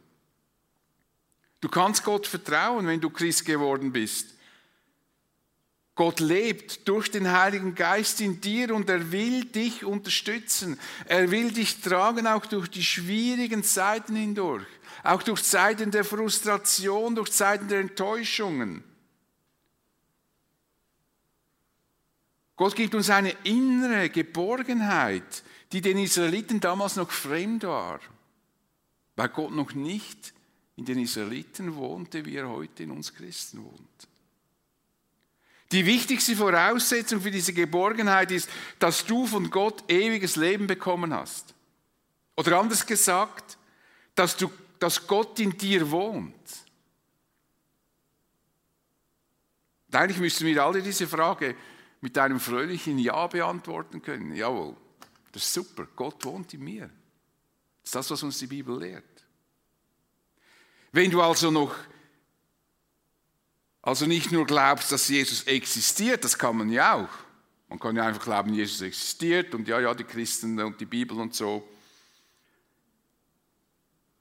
Du 1.63 1.69
kannst 1.69 2.04
Gott 2.04 2.28
vertrauen, 2.28 2.88
wenn 2.88 2.99
du 2.99 3.10
Christ 3.10 3.45
geworden 3.45 3.93
bist. 3.93 4.36
Gott 5.95 6.19
lebt 6.19 6.86
durch 6.89 7.10
den 7.10 7.32
Heiligen 7.32 7.73
Geist 7.73 8.19
in 8.19 8.41
dir 8.41 8.76
und 8.76 8.89
er 8.89 9.13
will 9.13 9.45
dich 9.45 9.86
unterstützen. 9.86 10.78
Er 11.06 11.32
will 11.32 11.54
dich 11.54 11.80
tragen, 11.80 12.28
auch 12.28 12.45
durch 12.47 12.67
die 12.67 12.84
schwierigen 12.84 13.63
Zeiten 13.63 14.13
hindurch. 14.13 14.67
Auch 15.04 15.23
durch 15.23 15.41
Zeiten 15.41 15.89
der 15.89 16.04
Frustration, 16.04 17.15
durch 17.15 17.32
Zeiten 17.32 17.69
der 17.69 17.80
Enttäuschungen. 17.80 18.84
Gott 22.58 22.76
gibt 22.76 22.93
uns 22.93 23.10
eine 23.10 23.32
innere 23.45 24.10
Geborgenheit, 24.10 25.43
die 25.71 25.80
den 25.80 25.97
Israeliten 25.97 26.60
damals 26.60 26.97
noch 26.97 27.12
fremd 27.12 27.63
war, 27.63 28.02
weil 29.15 29.30
Gott 29.30 29.52
noch 29.54 29.73
nicht 29.73 30.33
in 30.76 30.86
den 30.86 31.00
Israeliten 31.00 31.76
wohnte, 31.76 32.26
wie 32.26 32.36
er 32.36 32.50
heute 32.50 32.84
in 32.84 32.92
uns 32.92 33.14
Christen 33.14 33.64
wohnt. 33.64 34.08
Die 35.72 35.86
wichtigste 35.86 36.36
Voraussetzung 36.36 37.22
für 37.22 37.32
diese 37.32 37.54
Geborgenheit 37.54 38.32
ist, 38.32 38.50
dass 38.80 39.06
du 39.06 39.26
von 39.26 39.50
Gott 39.50 39.90
ewiges 39.90 40.36
Leben 40.36 40.68
bekommen 40.68 41.14
hast. 41.14 41.54
Oder 42.36 42.60
anders 42.60 42.86
gesagt, 42.86 43.58
dass, 44.16 44.38
du, 44.38 44.52
dass 44.80 45.08
Gott 45.08 45.40
in 45.40 45.58
dir 45.58 45.90
wohnt. 45.90 46.34
eigentlich 49.94 50.20
müssten 50.20 50.46
wir 50.46 50.64
alle 50.64 50.82
diese 50.82 51.08
Frage 51.08 51.56
mit 52.02 52.18
einem 52.18 52.40
fröhlichen 52.40 52.98
Ja 53.00 53.28
beantworten 53.28 54.02
können. 54.02 54.36
Jawohl, 54.36 54.76
das 55.32 55.44
ist 55.44 55.54
super, 55.54 55.88
Gott 55.96 56.24
wohnt 56.26 56.54
in 56.54 56.64
mir. 56.64 56.90
Das 57.82 57.90
ist 57.90 57.96
das, 57.96 58.12
was 58.12 58.24
uns 58.24 58.40
die 58.40 58.48
Bibel 58.48 58.80
lehrt. 58.80 59.12
Wenn 60.93 61.12
du 61.12 61.21
also 61.21 61.51
noch, 61.51 61.75
also 63.82 64.06
nicht 64.06 64.32
nur 64.32 64.45
glaubst, 64.45 64.93
dass 64.93 65.10
Jesus 65.10 65.43
existiert, 65.43 66.23
das 66.23 66.38
kann 66.38 66.56
man 66.56 66.69
ja 66.69 66.93
auch. 66.93 67.10
Man 67.67 67.79
kann 67.79 67.97
ja 67.97 68.08
einfach 68.08 68.23
glauben, 68.23 68.53
Jesus 68.53 68.79
existiert 68.82 69.53
und 69.53 69.67
ja, 69.67 69.82
ja, 69.82 69.93
die 69.93 70.06
Christen 70.06 70.58
und 70.62 70.79
die 70.79 70.86
Bibel 70.86 71.19
und 71.19 71.36
so. 71.36 71.67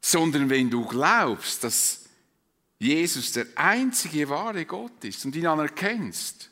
Sondern 0.01 0.51
wenn 0.51 0.69
du 0.69 0.85
glaubst, 0.85 1.63
dass 1.63 2.07
Jesus 2.81 3.31
der 3.31 3.47
einzige 3.55 4.29
wahre 4.29 4.65
Gott 4.65 5.05
ist 5.05 5.25
und 5.25 5.37
ihn 5.37 5.47
anerkennst, 5.47 6.51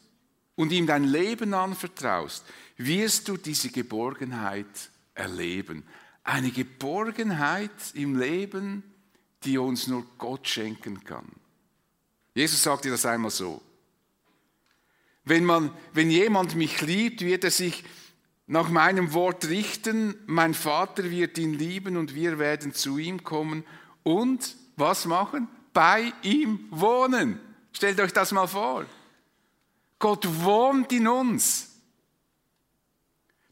und 0.60 0.72
ihm 0.72 0.86
dein 0.86 1.04
Leben 1.04 1.54
anvertraust, 1.54 2.44
wirst 2.76 3.28
du 3.28 3.38
diese 3.38 3.70
Geborgenheit 3.70 4.90
erleben. 5.14 5.84
Eine 6.22 6.50
Geborgenheit 6.50 7.70
im 7.94 8.18
Leben, 8.18 8.82
die 9.44 9.58
uns 9.58 9.86
nur 9.86 10.04
Gott 10.18 10.48
schenken 10.48 11.04
kann. 11.04 11.26
Jesus 12.34 12.62
sagte 12.62 12.90
das 12.90 13.06
einmal 13.06 13.30
so. 13.30 13.60
Wenn, 15.24 15.44
man, 15.44 15.70
wenn 15.92 16.10
jemand 16.10 16.56
mich 16.56 16.80
liebt, 16.80 17.20
wird 17.22 17.44
er 17.44 17.50
sich 17.50 17.84
nach 18.46 18.68
meinem 18.68 19.12
Wort 19.12 19.48
richten, 19.48 20.14
mein 20.26 20.54
Vater 20.54 21.10
wird 21.10 21.38
ihn 21.38 21.54
lieben 21.54 21.96
und 21.96 22.14
wir 22.14 22.38
werden 22.38 22.74
zu 22.74 22.98
ihm 22.98 23.22
kommen 23.22 23.64
und 24.02 24.56
was 24.76 25.04
machen? 25.04 25.48
Bei 25.72 26.12
ihm 26.22 26.66
wohnen. 26.70 27.38
Stellt 27.72 28.00
euch 28.00 28.12
das 28.12 28.32
mal 28.32 28.48
vor. 28.48 28.86
Gott 30.00 30.26
wohnt 30.42 30.90
in 30.92 31.06
uns. 31.06 31.70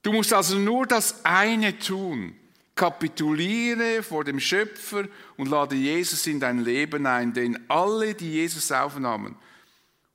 Du 0.02 0.12
musst 0.12 0.32
also 0.32 0.56
nur 0.56 0.86
das 0.86 1.24
eine 1.24 1.78
tun, 1.78 2.34
kapituliere 2.78 4.04
vor 4.04 4.22
dem 4.22 4.38
Schöpfer 4.38 5.08
und 5.36 5.48
lade 5.48 5.74
Jesus 5.74 6.26
in 6.28 6.38
dein 6.38 6.60
Leben 6.60 7.06
ein, 7.06 7.32
denn 7.32 7.68
alle, 7.68 8.14
die 8.14 8.30
Jesus 8.30 8.70
aufnahmen 8.70 9.36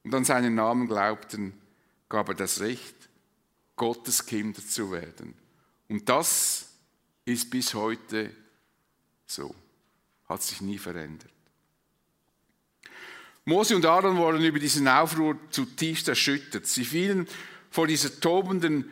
und 0.04 0.16
an 0.16 0.24
seinen 0.24 0.56
Namen 0.56 0.88
glaubten, 0.88 1.54
gab 2.08 2.30
er 2.30 2.36
das 2.36 2.62
Recht, 2.62 2.96
Gottes 3.76 4.26
Kinder 4.26 4.66
zu 4.66 4.92
werden. 4.92 5.34
Und 5.90 6.08
das 6.08 6.70
ist 7.26 7.50
bis 7.50 7.74
heute 7.74 8.32
so, 9.26 9.54
hat 10.30 10.42
sich 10.42 10.62
nie 10.62 10.78
verändert. 10.78 11.30
Mose 13.44 13.76
und 13.76 13.86
Aaron 13.86 14.16
wurden 14.16 14.42
über 14.42 14.60
diesen 14.60 14.88
Aufruhr 14.88 15.38
zutiefst 15.50 16.08
erschüttert. 16.08 16.66
Sie 16.66 16.86
fielen 16.86 17.28
vor 17.70 17.88
dieser 17.88 18.22
tobenden 18.22 18.90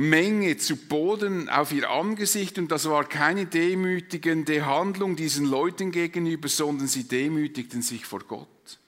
Menge 0.00 0.56
zu 0.58 0.76
Boden 0.76 1.48
auf 1.48 1.72
ihr 1.72 1.90
Angesicht 1.90 2.56
und 2.56 2.70
das 2.70 2.88
war 2.88 3.08
keine 3.08 3.46
demütigende 3.46 4.64
Handlung 4.64 5.16
diesen 5.16 5.44
Leuten 5.44 5.90
gegenüber, 5.90 6.48
sondern 6.48 6.86
sie 6.86 7.08
demütigten 7.08 7.82
sich 7.82 8.06
vor 8.06 8.20
Gott. 8.20 8.78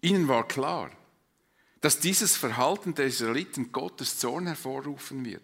Ihnen 0.00 0.26
war 0.26 0.48
klar, 0.48 0.90
dass 1.82 2.00
dieses 2.00 2.34
Verhalten 2.34 2.94
der 2.94 3.08
Israeliten 3.08 3.72
Gottes 3.72 4.18
Zorn 4.18 4.46
hervorrufen 4.46 5.26
wird. 5.26 5.42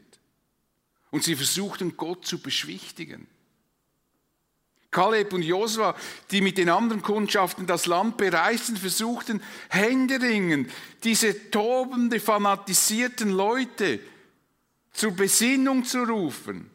Und 1.10 1.22
sie 1.22 1.36
versuchten 1.36 1.98
Gott 1.98 2.24
zu 2.24 2.40
beschwichtigen. 2.40 3.26
Kaleb 4.90 5.34
und 5.34 5.42
Josua, 5.42 5.94
die 6.30 6.40
mit 6.40 6.56
den 6.56 6.70
anderen 6.70 7.02
Kundschaften 7.02 7.66
das 7.66 7.84
Land 7.84 8.16
bereisten, 8.16 8.78
versuchten 8.78 9.42
händeringend 9.68 10.70
diese 11.04 11.50
tobende, 11.50 12.20
fanatisierten 12.20 13.28
Leute 13.28 14.00
zur 14.92 15.12
Besinnung 15.12 15.84
zu 15.84 16.02
rufen. 16.02 16.70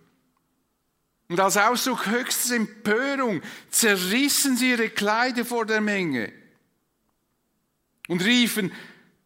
Und 1.30 1.40
als 1.40 1.58
Ausdruck 1.58 2.08
höchster 2.08 2.56
Empörung 2.56 3.42
zerrissen 3.70 4.56
sie 4.56 4.72
ihre 4.72 4.90
Kleider 4.90 5.46
vor 5.46 5.66
der 5.66 5.82
Menge 5.82 6.32
und 8.08 8.24
riefen, 8.24 8.72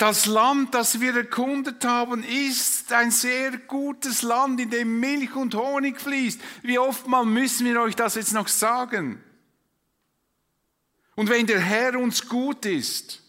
das 0.01 0.25
Land, 0.25 0.73
das 0.73 0.99
wir 0.99 1.15
erkundet 1.15 1.85
haben, 1.85 2.23
ist 2.23 2.91
ein 2.91 3.11
sehr 3.11 3.55
gutes 3.59 4.23
Land, 4.23 4.59
in 4.59 4.71
dem 4.71 4.99
Milch 4.99 5.35
und 5.35 5.53
Honig 5.53 6.01
fließt. 6.01 6.41
Wie 6.63 6.79
oft 6.79 7.05
mal 7.05 7.23
müssen 7.23 7.67
wir 7.67 7.79
euch 7.79 7.95
das 7.95 8.15
jetzt 8.15 8.33
noch 8.33 8.47
sagen? 8.47 9.23
Und 11.13 11.29
wenn 11.29 11.45
der 11.45 11.59
Herr 11.59 11.99
uns 11.99 12.27
gut 12.27 12.65
ist, 12.65 13.21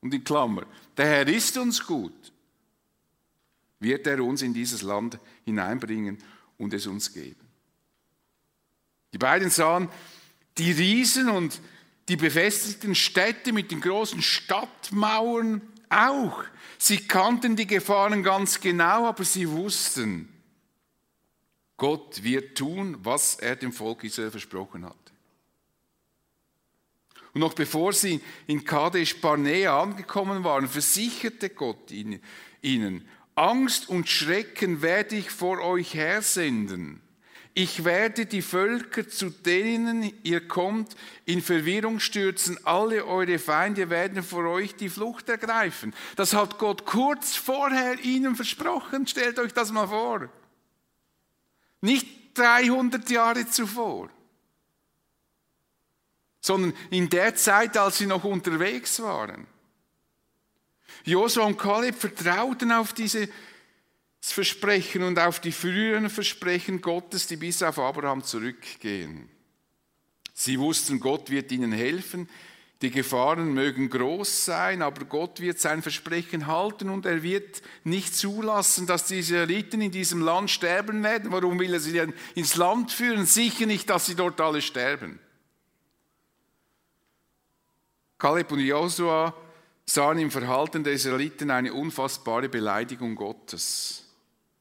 und 0.00 0.14
in 0.14 0.22
Klammer, 0.22 0.64
der 0.96 1.06
Herr 1.06 1.26
ist 1.26 1.58
uns 1.58 1.84
gut, 1.84 2.32
wird 3.80 4.06
er 4.06 4.22
uns 4.22 4.42
in 4.42 4.54
dieses 4.54 4.82
Land 4.82 5.18
hineinbringen 5.44 6.18
und 6.58 6.72
es 6.72 6.86
uns 6.86 7.12
geben. 7.12 7.46
Die 9.12 9.18
beiden 9.18 9.50
sahen 9.50 9.88
die 10.58 10.72
Riesen 10.72 11.28
und 11.28 11.60
die 12.08 12.16
befestigten 12.16 12.94
Städte 12.94 13.52
mit 13.52 13.70
den 13.70 13.80
großen 13.80 14.22
Stadtmauern 14.22 15.60
auch. 15.88 16.44
Sie 16.78 16.98
kannten 16.98 17.56
die 17.56 17.66
Gefahren 17.66 18.22
ganz 18.22 18.60
genau, 18.60 19.06
aber 19.06 19.24
sie 19.24 19.48
wussten, 19.48 20.32
Gott 21.76 22.22
wird 22.22 22.56
tun, 22.56 22.96
was 23.00 23.36
er 23.36 23.56
dem 23.56 23.72
Volk 23.72 24.04
Israel 24.04 24.30
versprochen 24.30 24.84
hatte. 24.84 24.96
Und 27.34 27.40
noch 27.40 27.52
bevor 27.52 27.92
sie 27.92 28.22
in 28.46 28.64
Kadesh 28.64 29.20
Barnea 29.20 29.78
angekommen 29.82 30.42
waren, 30.42 30.68
versicherte 30.68 31.50
Gott 31.50 31.90
ihnen, 31.90 33.06
Angst 33.36 33.88
und 33.88 34.08
Schrecken 34.08 34.82
werde 34.82 35.14
ich 35.16 35.30
vor 35.30 35.60
euch 35.60 35.94
hersenden. 35.94 37.02
Ich 37.52 37.84
werde 37.84 38.26
die 38.26 38.42
Völker, 38.42 39.08
zu 39.08 39.30
denen 39.30 40.12
ihr 40.22 40.46
kommt, 40.46 40.94
in 41.24 41.40
Verwirrung 41.40 42.00
stürzen. 42.00 42.58
Alle 42.66 43.06
eure 43.06 43.38
Feinde 43.38 43.88
werden 43.88 44.22
vor 44.22 44.44
euch 44.46 44.74
die 44.74 44.90
Flucht 44.90 45.28
ergreifen. 45.28 45.94
Das 46.16 46.34
hat 46.34 46.58
Gott 46.58 46.84
kurz 46.84 47.34
vorher 47.34 47.98
ihnen 48.00 48.36
versprochen. 48.36 49.06
Stellt 49.06 49.38
euch 49.38 49.54
das 49.54 49.72
mal 49.72 49.86
vor. 49.86 50.28
Nicht 51.80 52.06
300 52.38 53.08
Jahre 53.08 53.46
zuvor, 53.46 54.10
sondern 56.40 56.74
in 56.90 57.08
der 57.08 57.34
Zeit, 57.36 57.76
als 57.76 57.98
sie 57.98 58.06
noch 58.06 58.24
unterwegs 58.24 59.00
waren. 59.00 59.46
Josua 61.06 61.44
und 61.44 61.56
Kaleb 61.56 61.94
vertrauten 61.94 62.72
auf 62.72 62.92
dieses 62.92 63.28
Versprechen 64.20 65.04
und 65.04 65.18
auf 65.20 65.40
die 65.40 65.52
früheren 65.52 66.10
Versprechen 66.10 66.80
Gottes, 66.80 67.28
die 67.28 67.36
bis 67.36 67.62
auf 67.62 67.78
Abraham 67.78 68.24
zurückgehen. 68.24 69.28
Sie 70.34 70.58
wussten, 70.58 70.98
Gott 70.98 71.30
wird 71.30 71.52
ihnen 71.52 71.72
helfen. 71.72 72.28
Die 72.82 72.90
Gefahren 72.90 73.54
mögen 73.54 73.88
groß 73.88 74.44
sein, 74.44 74.82
aber 74.82 75.06
Gott 75.06 75.40
wird 75.40 75.60
sein 75.60 75.80
Versprechen 75.80 76.46
halten 76.46 76.90
und 76.90 77.06
er 77.06 77.22
wird 77.22 77.62
nicht 77.84 78.14
zulassen, 78.14 78.86
dass 78.86 79.06
die 79.06 79.20
Israeliten 79.20 79.80
in 79.80 79.92
diesem 79.92 80.20
Land 80.20 80.50
sterben 80.50 81.02
werden. 81.04 81.30
Warum 81.30 81.58
will 81.58 81.72
er 81.72 81.80
sie 81.80 81.92
denn 81.92 82.12
ins 82.34 82.56
Land 82.56 82.92
führen? 82.92 83.24
Sicher 83.24 83.64
nicht, 83.64 83.88
dass 83.88 84.06
sie 84.06 84.16
dort 84.16 84.40
alle 84.40 84.60
sterben. 84.60 85.20
Kaleb 88.18 88.50
und 88.50 88.60
Josua 88.60 89.34
sahen 89.88 90.18
im 90.18 90.30
Verhalten 90.30 90.84
der 90.84 90.92
Israeliten 90.92 91.50
eine 91.50 91.72
unfassbare 91.72 92.48
Beleidigung 92.48 93.14
Gottes. 93.14 94.04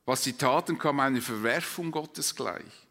Was 0.05 0.23
sie 0.23 0.33
taten, 0.33 0.77
kam 0.77 0.99
eine 0.99 1.21
Verwerfung 1.21 1.91
Gottes 1.91 2.35
gleich. 2.35 2.85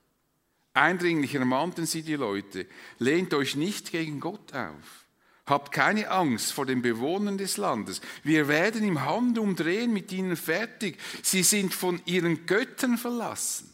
Eindringlich 0.75 1.37
ermahnten 1.37 1.87
sie 1.87 2.03
die 2.03 2.17
Leute, 2.17 2.67
lehnt 2.99 3.33
euch 3.33 3.55
nicht 3.55 3.93
gegen 3.93 4.19
Gott 4.19 4.53
auf. 4.53 5.05
Habt 5.47 5.73
keine 5.73 6.11
Angst 6.11 6.53
vor 6.53 6.67
den 6.67 6.83
Bewohnern 6.83 7.39
des 7.39 7.59
Landes. 7.59 8.01
Wir 8.25 8.49
werden 8.49 8.83
im 8.83 9.05
Handumdrehen 9.05 9.93
mit 9.93 10.11
ihnen 10.11 10.37
fertig. 10.37 10.99
Sie 11.23 11.43
sind 11.43 11.73
von 11.75 12.01
ihren 12.07 12.47
Göttern 12.47 12.97
verlassen. 12.97 13.73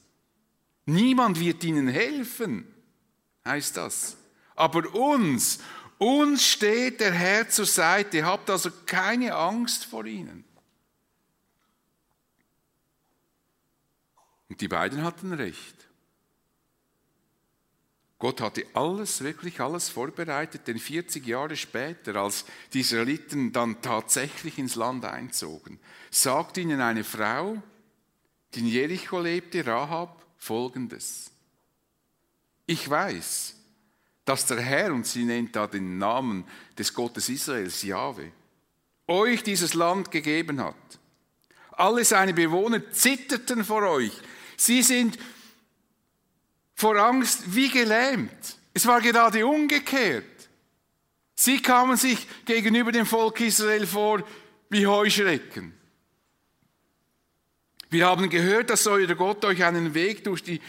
Niemand 0.84 1.38
wird 1.38 1.62
ihnen 1.62 1.86
helfen, 1.86 2.66
heißt 3.44 3.76
das. 3.76 4.16
Aber 4.56 4.94
uns 4.94 5.60
uns 6.00 6.46
steht 6.46 7.00
der 7.00 7.12
Herr 7.12 7.50
zur 7.50 7.66
Seite, 7.66 8.24
habt 8.24 8.48
also 8.48 8.70
keine 8.86 9.34
Angst 9.34 9.84
vor 9.84 10.06
ihnen. 10.06 10.44
Und 14.48 14.62
die 14.62 14.68
beiden 14.68 15.04
hatten 15.04 15.34
recht. 15.34 15.76
Gott 18.18 18.40
hatte 18.40 18.64
alles, 18.72 19.20
wirklich 19.20 19.60
alles 19.60 19.90
vorbereitet, 19.90 20.66
denn 20.68 20.78
40 20.78 21.26
Jahre 21.26 21.56
später, 21.56 22.16
als 22.16 22.46
die 22.72 22.80
Israeliten 22.80 23.52
dann 23.52 23.82
tatsächlich 23.82 24.58
ins 24.58 24.76
Land 24.76 25.04
einzogen, 25.04 25.78
sagte 26.10 26.62
ihnen 26.62 26.80
eine 26.80 27.04
Frau, 27.04 27.62
die 28.54 28.60
in 28.60 28.66
Jericho 28.66 29.20
lebte, 29.20 29.66
Rahab, 29.66 30.24
folgendes. 30.38 31.30
Ich 32.64 32.88
weiß, 32.88 33.59
dass 34.30 34.46
der 34.46 34.60
Herr, 34.60 34.94
und 34.94 35.08
sie 35.08 35.24
nennt 35.24 35.56
da 35.56 35.66
den 35.66 35.98
Namen 35.98 36.44
des 36.78 36.94
Gottes 36.94 37.28
Israels, 37.28 37.82
Jahwe, 37.82 38.30
euch 39.08 39.42
dieses 39.42 39.74
Land 39.74 40.12
gegeben 40.12 40.62
hat. 40.62 40.76
Alle 41.72 42.04
seine 42.04 42.32
Bewohner 42.32 42.92
zitterten 42.92 43.64
vor 43.64 43.82
euch. 43.82 44.12
Sie 44.56 44.84
sind 44.84 45.18
vor 46.76 46.94
Angst 46.94 47.56
wie 47.56 47.70
gelähmt. 47.70 48.30
Es 48.72 48.86
war 48.86 49.00
gerade 49.00 49.44
umgekehrt. 49.44 50.48
Sie 51.34 51.60
kamen 51.60 51.96
sich 51.96 52.24
gegenüber 52.44 52.92
dem 52.92 53.06
Volk 53.06 53.40
Israel 53.40 53.84
vor 53.84 54.22
wie 54.68 54.86
Heuschrecken. 54.86 55.74
Wir 57.88 58.06
haben 58.06 58.30
gehört, 58.30 58.70
dass 58.70 58.86
euer 58.86 59.12
Gott 59.16 59.44
euch 59.44 59.64
einen 59.64 59.92
Weg 59.92 60.22
durch 60.22 60.44
die 60.44 60.60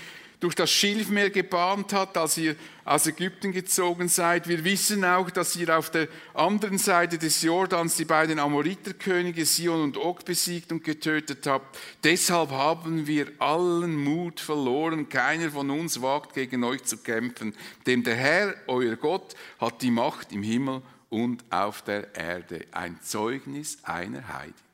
durch 0.41 0.56
das 0.56 0.71
Schilfmeer 0.71 1.30
gebahnt 1.30 1.93
hat, 1.93 2.17
als 2.17 2.38
ihr 2.38 2.56
aus 2.84 3.06
Ägypten 3.06 3.51
gezogen 3.51 4.10
seid. 4.10 4.49
Wir 4.49 4.63
wissen 4.65 5.06
auch, 5.06 5.30
dass 5.30 5.56
ihr 5.56 5.77
auf 5.77 5.91
der 5.91 6.08
anderen 6.34 6.80
Seite 6.80 7.19
des 7.19 7.43
Jordans 7.43 7.95
die 7.95 8.06
beiden 8.06 8.39
Amoriterkönige 8.39 9.45
Sion 9.45 9.82
und 9.84 9.97
Og 9.97 10.25
besiegt 10.25 10.71
und 10.71 10.84
getötet 10.84 11.45
habt. 11.45 11.77
Deshalb 12.04 12.49
haben 12.49 13.06
wir 13.06 13.32
allen 13.38 13.95
Mut 13.95 14.39
verloren. 14.39 15.08
Keiner 15.10 15.51
von 15.51 15.69
uns 15.69 16.01
wagt 16.01 16.34
gegen 16.34 16.63
euch 16.63 16.84
zu 16.84 16.97
kämpfen. 16.97 17.56
Denn 17.86 18.04
der 18.04 18.15
Herr, 18.15 18.56
euer 18.65 18.95
Gott, 18.95 19.36
hat 19.60 19.82
die 19.84 19.91
Macht 19.91 20.32
im 20.32 20.41
Himmel 20.41 20.82
und 21.10 21.43
auf 21.51 21.84
der 21.84 22.15
Erde. 22.15 22.65
Ein 22.71 22.99
Zeugnis 23.04 23.77
einer 23.84 24.27
Heide. 24.27 24.70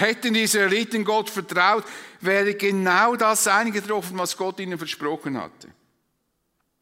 Hätten 0.00 0.34
die 0.34 0.42
Israeliten 0.42 1.04
Gott 1.04 1.28
vertraut, 1.30 1.84
wäre 2.20 2.54
genau 2.54 3.16
das 3.16 3.46
eingetroffen, 3.46 4.18
was 4.18 4.36
Gott 4.36 4.58
ihnen 4.60 4.78
versprochen 4.78 5.38
hatte. 5.38 5.68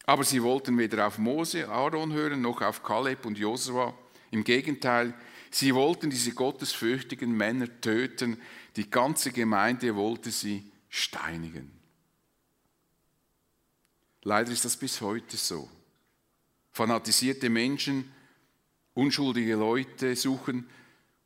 Aber 0.05 0.23
sie 0.23 0.41
wollten 0.41 0.77
weder 0.77 1.05
auf 1.05 1.17
Mose, 1.17 1.67
Aaron 1.67 2.13
hören, 2.13 2.41
noch 2.41 2.61
auf 2.61 2.81
Kaleb 2.81 3.25
und 3.25 3.37
Josua. 3.37 3.93
Im 4.31 4.43
Gegenteil, 4.43 5.13
Sie 5.51 5.73
wollten 5.73 6.09
diese 6.09 6.33
gottesfürchtigen 6.33 7.31
Männer 7.31 7.81
töten. 7.81 8.39
Die 8.75 8.89
ganze 8.89 9.31
Gemeinde 9.31 9.95
wollte 9.95 10.31
sie 10.31 10.71
steinigen. 10.89 11.71
Leider 14.21 14.51
ist 14.51 14.65
das 14.65 14.77
bis 14.77 15.01
heute 15.01 15.37
so. 15.37 15.69
Fanatisierte 16.71 17.49
Menschen, 17.49 18.11
unschuldige 18.93 19.55
Leute 19.55 20.15
suchen, 20.15 20.69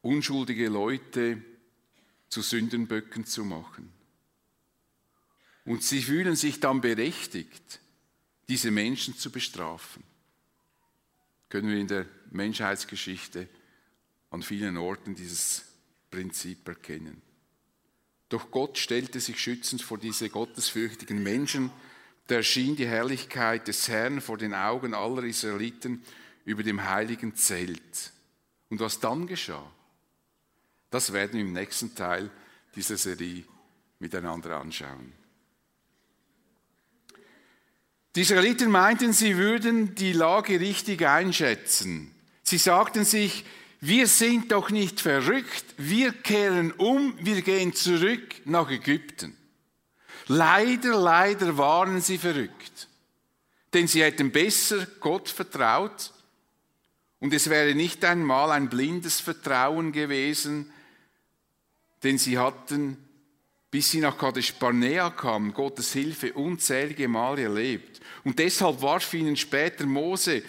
unschuldige 0.01 0.69
Leute 0.69 1.43
zu 2.33 2.41
Sündenböcken 2.41 3.25
zu 3.25 3.45
machen. 3.45 3.93
Und 5.65 5.83
sie 5.83 6.01
fühlen 6.01 6.35
sich 6.35 6.59
dann 6.59 6.81
berechtigt, 6.81 7.79
diese 8.49 8.71
Menschen 8.71 9.15
zu 9.15 9.31
bestrafen. 9.31 10.03
Können 11.49 11.69
wir 11.69 11.77
in 11.77 11.87
der 11.87 12.07
Menschheitsgeschichte 12.31 13.47
an 14.31 14.41
vielen 14.41 14.77
Orten 14.77 15.13
dieses 15.13 15.63
Prinzip 16.09 16.67
erkennen. 16.67 17.21
Doch 18.29 18.49
Gott 18.49 18.79
stellte 18.79 19.19
sich 19.19 19.39
schützend 19.39 19.83
vor 19.83 19.99
diese 19.99 20.29
gottesfürchtigen 20.29 21.21
Menschen, 21.21 21.69
da 22.27 22.35
erschien 22.35 22.75
die 22.75 22.87
Herrlichkeit 22.87 23.67
des 23.67 23.87
Herrn 23.89 24.21
vor 24.21 24.37
den 24.37 24.55
Augen 24.55 24.95
aller 24.95 25.23
Israeliten 25.23 26.03
über 26.45 26.63
dem 26.63 26.89
heiligen 26.89 27.35
Zelt. 27.35 28.11
Und 28.69 28.79
was 28.79 28.99
dann 28.99 29.27
geschah, 29.27 29.69
das 30.93 31.11
werden 31.11 31.33
wir 31.33 31.41
im 31.41 31.53
nächsten 31.53 31.95
Teil 31.95 32.29
dieser 32.75 32.97
Serie 32.97 33.43
miteinander 33.97 34.59
anschauen. 34.61 35.11
Die 38.15 38.21
Israeliten 38.21 38.69
meinten, 38.69 39.11
sie 39.11 39.37
würden 39.37 39.95
die 39.95 40.13
Lage 40.13 40.59
richtig 40.59 41.03
einschätzen. 41.03 42.13
Sie 42.43 42.59
sagten 42.59 43.05
sich, 43.05 43.43
wir 43.81 44.05
sind 44.05 44.51
doch 44.51 44.69
nicht 44.69 45.01
verrückt, 45.01 45.65
wir 45.77 46.13
kehren 46.13 46.71
um, 46.73 47.15
wir 47.19 47.41
gehen 47.41 47.73
zurück 47.73 48.35
nach 48.45 48.69
Ägypten. 48.69 49.35
Leider, 50.27 50.95
leider 50.95 51.57
waren 51.57 52.01
sie 52.01 52.19
verrückt, 52.19 52.87
denn 53.73 53.87
sie 53.87 54.03
hätten 54.03 54.31
besser 54.31 54.85
Gott 54.99 55.27
vertraut 55.27 56.13
und 57.19 57.33
es 57.33 57.49
wäre 57.49 57.73
nicht 57.73 58.05
einmal 58.05 58.51
ein 58.51 58.69
blindes 58.69 59.19
Vertrauen 59.21 59.91
gewesen, 59.91 60.71
denn 62.03 62.17
sie 62.17 62.37
hatten 62.37 62.97
bis 63.73 63.89
sie 63.89 64.01
nach 64.01 64.19
Kadesh 64.19 64.53
Barnea 64.53 65.09
kamen, 65.09 65.51
Gottes 65.51 65.93
Hilfe 65.93 66.31
unzählige 66.33 67.07
Male 67.07 67.41
erlebt. 67.41 68.01
Und 68.23 68.37
deshalb 68.37 68.83
warf 68.83 69.11
ihnen 69.15 69.35
später 69.35 69.87
Mose 69.87 70.43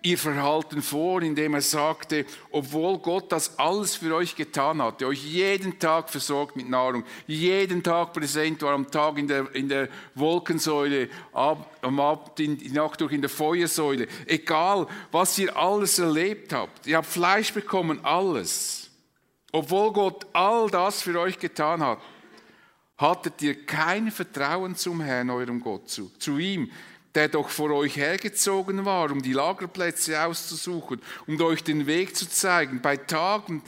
ihr 0.00 0.16
Verhalten 0.16 0.80
vor, 0.80 1.20
indem 1.20 1.52
er 1.52 1.60
sagte, 1.60 2.24
obwohl 2.50 2.96
Gott 2.96 3.30
das 3.32 3.58
alles 3.58 3.96
für 3.96 4.14
euch 4.14 4.34
getan 4.34 4.80
hatte, 4.80 5.06
euch 5.06 5.22
jeden 5.22 5.78
Tag 5.78 6.08
versorgt 6.08 6.56
mit 6.56 6.70
Nahrung, 6.70 7.04
jeden 7.26 7.82
Tag 7.82 8.14
präsent 8.14 8.62
war, 8.62 8.72
am 8.72 8.90
Tag 8.90 9.18
in 9.18 9.28
der, 9.28 9.54
in 9.54 9.68
der 9.68 9.90
Wolkensäule, 10.14 11.10
ab, 11.34 11.76
am 11.82 12.00
Abend 12.00 12.40
in, 12.40 12.56
die 12.56 12.70
Nacht 12.70 13.02
durch 13.02 13.12
in 13.12 13.20
der 13.20 13.28
Feuersäule, 13.28 14.08
egal 14.24 14.86
was 15.12 15.38
ihr 15.38 15.54
alles 15.54 15.98
erlebt 15.98 16.54
habt, 16.54 16.86
ihr 16.86 16.96
habt 16.96 17.08
Fleisch 17.08 17.52
bekommen, 17.52 18.02
alles. 18.02 18.79
Obwohl 19.52 19.92
Gott 19.92 20.26
all 20.32 20.70
das 20.70 21.02
für 21.02 21.18
euch 21.18 21.38
getan 21.38 21.82
hat, 21.82 21.98
hattet 22.96 23.40
ihr 23.42 23.66
kein 23.66 24.10
Vertrauen 24.10 24.76
zum 24.76 25.00
Herrn, 25.00 25.30
eurem 25.30 25.60
Gott, 25.60 25.88
zu, 25.88 26.10
zu 26.18 26.38
ihm, 26.38 26.70
der 27.14 27.28
doch 27.28 27.48
vor 27.48 27.70
euch 27.70 27.96
hergezogen 27.96 28.84
war, 28.84 29.10
um 29.10 29.22
die 29.22 29.32
Lagerplätze 29.32 30.22
auszusuchen, 30.22 31.00
um 31.26 31.40
euch 31.40 31.64
den 31.64 31.86
Weg 31.86 32.14
zu 32.14 32.28
zeigen, 32.28 32.80
bei 32.80 32.96
Tagen 32.96 33.62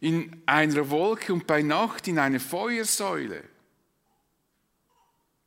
in 0.00 0.42
einer 0.46 0.90
Wolke 0.90 1.32
und 1.32 1.46
bei 1.46 1.62
Nacht 1.62 2.06
in 2.06 2.18
eine 2.18 2.38
Feuersäule. 2.38 3.42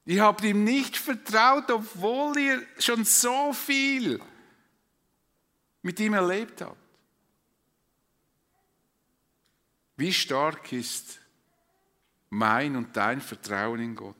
Ihr 0.05 0.23
habt 0.23 0.43
ihm 0.43 0.63
nicht 0.63 0.97
vertraut, 0.97 1.69
obwohl 1.71 2.37
ihr 2.37 2.61
schon 2.79 3.05
so 3.05 3.53
viel 3.53 4.19
mit 5.83 5.99
ihm 5.99 6.13
erlebt 6.13 6.61
habt. 6.61 6.80
Wie 9.97 10.13
stark 10.13 10.71
ist 10.71 11.19
mein 12.29 12.75
und 12.75 12.95
dein 12.95 13.21
Vertrauen 13.21 13.79
in 13.79 13.95
Gott? 13.95 14.15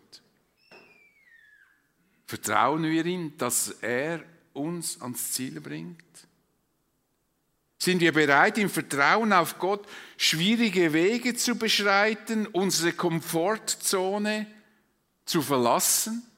Vertrauen 2.25 2.83
wir 2.83 3.05
ihm, 3.05 3.37
dass 3.37 3.69
er 3.81 4.23
uns 4.53 5.01
ans 5.01 5.33
Ziel 5.33 5.59
bringt? 5.59 6.03
Sind 7.77 7.99
wir 7.99 8.13
bereit, 8.13 8.57
im 8.57 8.69
Vertrauen 8.69 9.33
auf 9.33 9.57
Gott 9.57 9.87
schwierige 10.15 10.93
Wege 10.93 11.35
zu 11.35 11.55
beschreiten, 11.55 12.45
unsere 12.47 12.93
Komfortzone 12.93 14.45
zu 15.25 15.41
verlassen? 15.41 16.30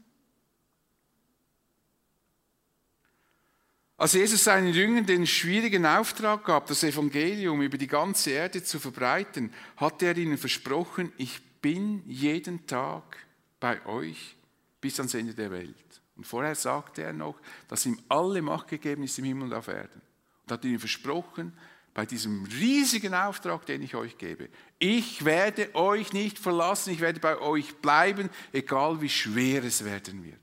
Als 4.03 4.11
Jesus 4.11 4.43
seinen 4.43 4.73
Jüngern 4.73 5.05
den 5.05 5.25
schwierigen 5.25 5.85
Auftrag 5.85 6.43
gab, 6.43 6.67
das 6.67 6.83
Evangelium 6.83 7.61
über 7.61 7.77
die 7.77 7.87
ganze 7.87 8.31
Erde 8.31 8.61
zu 8.61 8.77
verbreiten, 8.77 9.53
hat 9.77 10.03
er 10.03 10.17
ihnen 10.17 10.37
versprochen, 10.37 11.13
ich 11.15 11.41
bin 11.61 12.03
jeden 12.05 12.67
Tag 12.67 13.15
bei 13.61 13.85
euch 13.85 14.35
bis 14.81 14.99
ans 14.99 15.13
Ende 15.13 15.33
der 15.33 15.51
Welt. 15.51 16.01
Und 16.17 16.27
vorher 16.27 16.53
sagte 16.53 17.01
er 17.01 17.13
noch, 17.13 17.39
dass 17.69 17.85
ihm 17.85 17.97
alle 18.09 18.41
Macht 18.41 18.67
gegeben 18.67 19.03
ist 19.03 19.17
im 19.19 19.23
Himmel 19.23 19.43
und 19.45 19.53
auf 19.53 19.69
Erden. 19.69 20.01
Und 20.43 20.51
hat 20.51 20.65
ihnen 20.65 20.79
versprochen, 20.79 21.53
bei 21.93 22.05
diesem 22.05 22.43
riesigen 22.43 23.13
Auftrag, 23.13 23.65
den 23.67 23.83
ich 23.83 23.95
euch 23.95 24.17
gebe, 24.17 24.49
ich 24.79 25.23
werde 25.23 25.73
euch 25.75 26.11
nicht 26.11 26.39
verlassen, 26.39 26.91
ich 26.91 26.99
werde 26.99 27.21
bei 27.21 27.37
euch 27.37 27.77
bleiben, 27.77 28.29
egal 28.51 28.99
wie 28.99 29.07
schwer 29.07 29.63
es 29.63 29.85
werden 29.85 30.25
wird. 30.25 30.39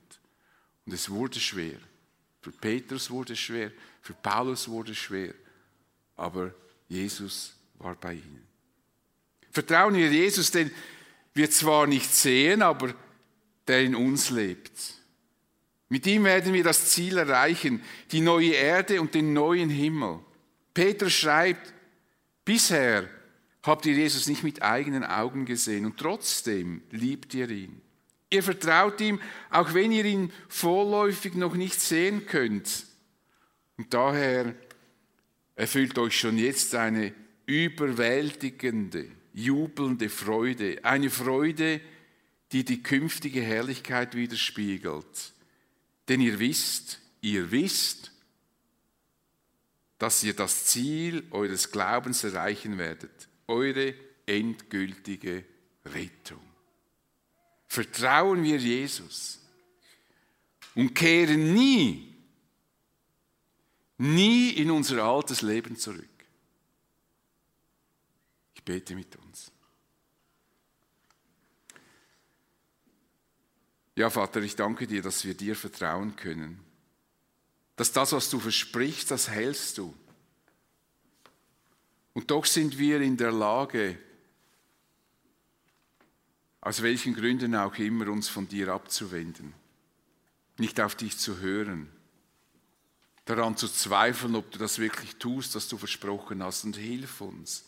Und 0.86 0.94
es 0.94 1.10
wurde 1.10 1.38
schwer. 1.38 1.76
Für 2.40 2.52
Petrus 2.52 3.10
wurde 3.10 3.34
es 3.34 3.38
schwer, 3.38 3.70
für 4.00 4.14
Paulus 4.14 4.68
wurde 4.68 4.92
es 4.92 4.98
schwer, 4.98 5.34
aber 6.16 6.54
Jesus 6.88 7.54
war 7.78 7.94
bei 7.94 8.14
ihnen. 8.14 8.46
Vertrauen 9.50 9.94
wir 9.94 10.10
Jesus, 10.10 10.50
denn 10.50 10.70
wir 11.34 11.50
zwar 11.50 11.86
nicht 11.86 12.12
sehen, 12.12 12.62
aber 12.62 12.94
der 13.66 13.82
in 13.82 13.94
uns 13.94 14.30
lebt. 14.30 14.72
Mit 15.88 16.06
ihm 16.06 16.24
werden 16.24 16.52
wir 16.52 16.62
das 16.62 16.90
Ziel 16.90 17.18
erreichen, 17.18 17.82
die 18.12 18.20
neue 18.20 18.52
Erde 18.52 19.00
und 19.00 19.14
den 19.14 19.32
neuen 19.32 19.70
Himmel. 19.70 20.20
Peter 20.72 21.10
schreibt, 21.10 21.74
bisher 22.44 23.08
habt 23.62 23.86
ihr 23.86 23.94
Jesus 23.94 24.28
nicht 24.28 24.44
mit 24.44 24.62
eigenen 24.62 25.04
Augen 25.04 25.44
gesehen 25.44 25.84
und 25.86 25.98
trotzdem 25.98 26.82
liebt 26.90 27.34
ihr 27.34 27.50
ihn. 27.50 27.82
Ihr 28.30 28.42
vertraut 28.44 29.00
ihm, 29.00 29.20
auch 29.50 29.74
wenn 29.74 29.90
ihr 29.90 30.04
ihn 30.04 30.32
vorläufig 30.48 31.34
noch 31.34 31.54
nicht 31.54 31.80
sehen 31.80 32.26
könnt. 32.26 32.86
Und 33.76 33.92
daher 33.92 34.54
erfüllt 35.56 35.98
euch 35.98 36.18
schon 36.18 36.38
jetzt 36.38 36.74
eine 36.74 37.12
überwältigende 37.46 39.06
jubelnde 39.32 40.08
Freude, 40.08 40.84
eine 40.84 41.10
Freude, 41.10 41.80
die 42.52 42.64
die 42.64 42.82
künftige 42.82 43.42
Herrlichkeit 43.42 44.14
widerspiegelt. 44.14 45.32
Denn 46.08 46.20
ihr 46.20 46.38
wisst, 46.38 47.00
ihr 47.20 47.50
wisst, 47.50 48.12
dass 49.98 50.22
ihr 50.22 50.34
das 50.34 50.66
Ziel 50.66 51.24
eures 51.30 51.70
Glaubens 51.70 52.24
erreichen 52.24 52.78
werdet, 52.78 53.28
eure 53.46 53.94
endgültige 54.26 55.44
Rettung. 55.84 56.49
Vertrauen 57.70 58.42
wir 58.42 58.58
Jesus 58.58 59.38
und 60.74 60.92
kehren 60.92 61.54
nie, 61.54 62.12
nie 63.96 64.50
in 64.50 64.72
unser 64.72 65.04
altes 65.04 65.40
Leben 65.40 65.76
zurück. 65.76 66.08
Ich 68.54 68.64
bete 68.64 68.96
mit 68.96 69.14
uns. 69.14 69.52
Ja, 73.94 74.10
Vater, 74.10 74.42
ich 74.42 74.56
danke 74.56 74.88
dir, 74.88 75.00
dass 75.00 75.24
wir 75.24 75.34
dir 75.34 75.54
vertrauen 75.54 76.16
können. 76.16 76.58
Dass 77.76 77.92
das, 77.92 78.10
was 78.10 78.30
du 78.30 78.40
versprichst, 78.40 79.12
das 79.12 79.28
hältst 79.28 79.78
du. 79.78 79.94
Und 82.14 82.32
doch 82.32 82.46
sind 82.46 82.78
wir 82.78 83.00
in 83.00 83.16
der 83.16 83.30
Lage, 83.30 83.96
aus 86.60 86.82
welchen 86.82 87.14
Gründen 87.14 87.54
auch 87.54 87.76
immer, 87.76 88.08
uns 88.08 88.28
von 88.28 88.48
dir 88.48 88.68
abzuwenden, 88.68 89.54
nicht 90.58 90.80
auf 90.80 90.94
dich 90.94 91.16
zu 91.18 91.38
hören, 91.38 91.88
daran 93.24 93.56
zu 93.56 93.68
zweifeln, 93.68 94.34
ob 94.34 94.50
du 94.50 94.58
das 94.58 94.78
wirklich 94.78 95.16
tust, 95.16 95.54
was 95.54 95.68
du 95.68 95.78
versprochen 95.78 96.42
hast, 96.42 96.64
und 96.64 96.76
hilf 96.76 97.20
uns 97.20 97.64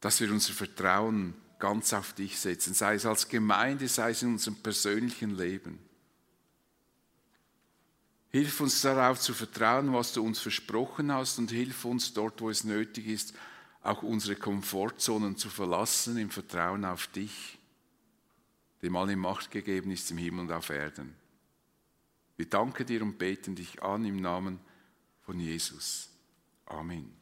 dass 0.00 0.20
wir 0.20 0.30
unser 0.30 0.52
Vertrauen 0.52 1.34
ganz 1.58 1.92
auf 1.92 2.12
dich 2.12 2.38
setzen, 2.38 2.74
sei 2.74 2.94
es 2.94 3.06
als 3.06 3.28
Gemeinde, 3.28 3.88
sei 3.88 4.10
es 4.10 4.22
in 4.22 4.32
unserem 4.32 4.56
persönlichen 4.56 5.36
Leben. 5.36 5.78
Hilf 8.30 8.60
uns 8.60 8.80
darauf 8.82 9.18
zu 9.18 9.34
vertrauen, 9.34 9.92
was 9.92 10.12
du 10.12 10.22
uns 10.22 10.38
versprochen 10.38 11.10
hast. 11.12 11.38
Und 11.38 11.50
hilf 11.50 11.84
uns 11.86 12.12
dort, 12.12 12.40
wo 12.40 12.50
es 12.50 12.62
nötig 12.62 13.06
ist, 13.06 13.34
auch 13.88 14.02
unsere 14.02 14.36
Komfortzonen 14.36 15.36
zu 15.36 15.48
verlassen 15.48 16.18
im 16.18 16.30
Vertrauen 16.30 16.84
auf 16.84 17.06
dich, 17.08 17.58
dem 18.82 18.96
alle 18.96 19.16
Macht 19.16 19.50
gegeben 19.50 19.90
ist 19.90 20.10
im 20.10 20.18
Himmel 20.18 20.40
und 20.40 20.52
auf 20.52 20.70
Erden. 20.70 21.14
Wir 22.36 22.46
danken 22.46 22.86
dir 22.86 23.02
und 23.02 23.18
beten 23.18 23.54
dich 23.54 23.82
an 23.82 24.04
im 24.04 24.20
Namen 24.20 24.60
von 25.22 25.40
Jesus. 25.40 26.08
Amen. 26.66 27.17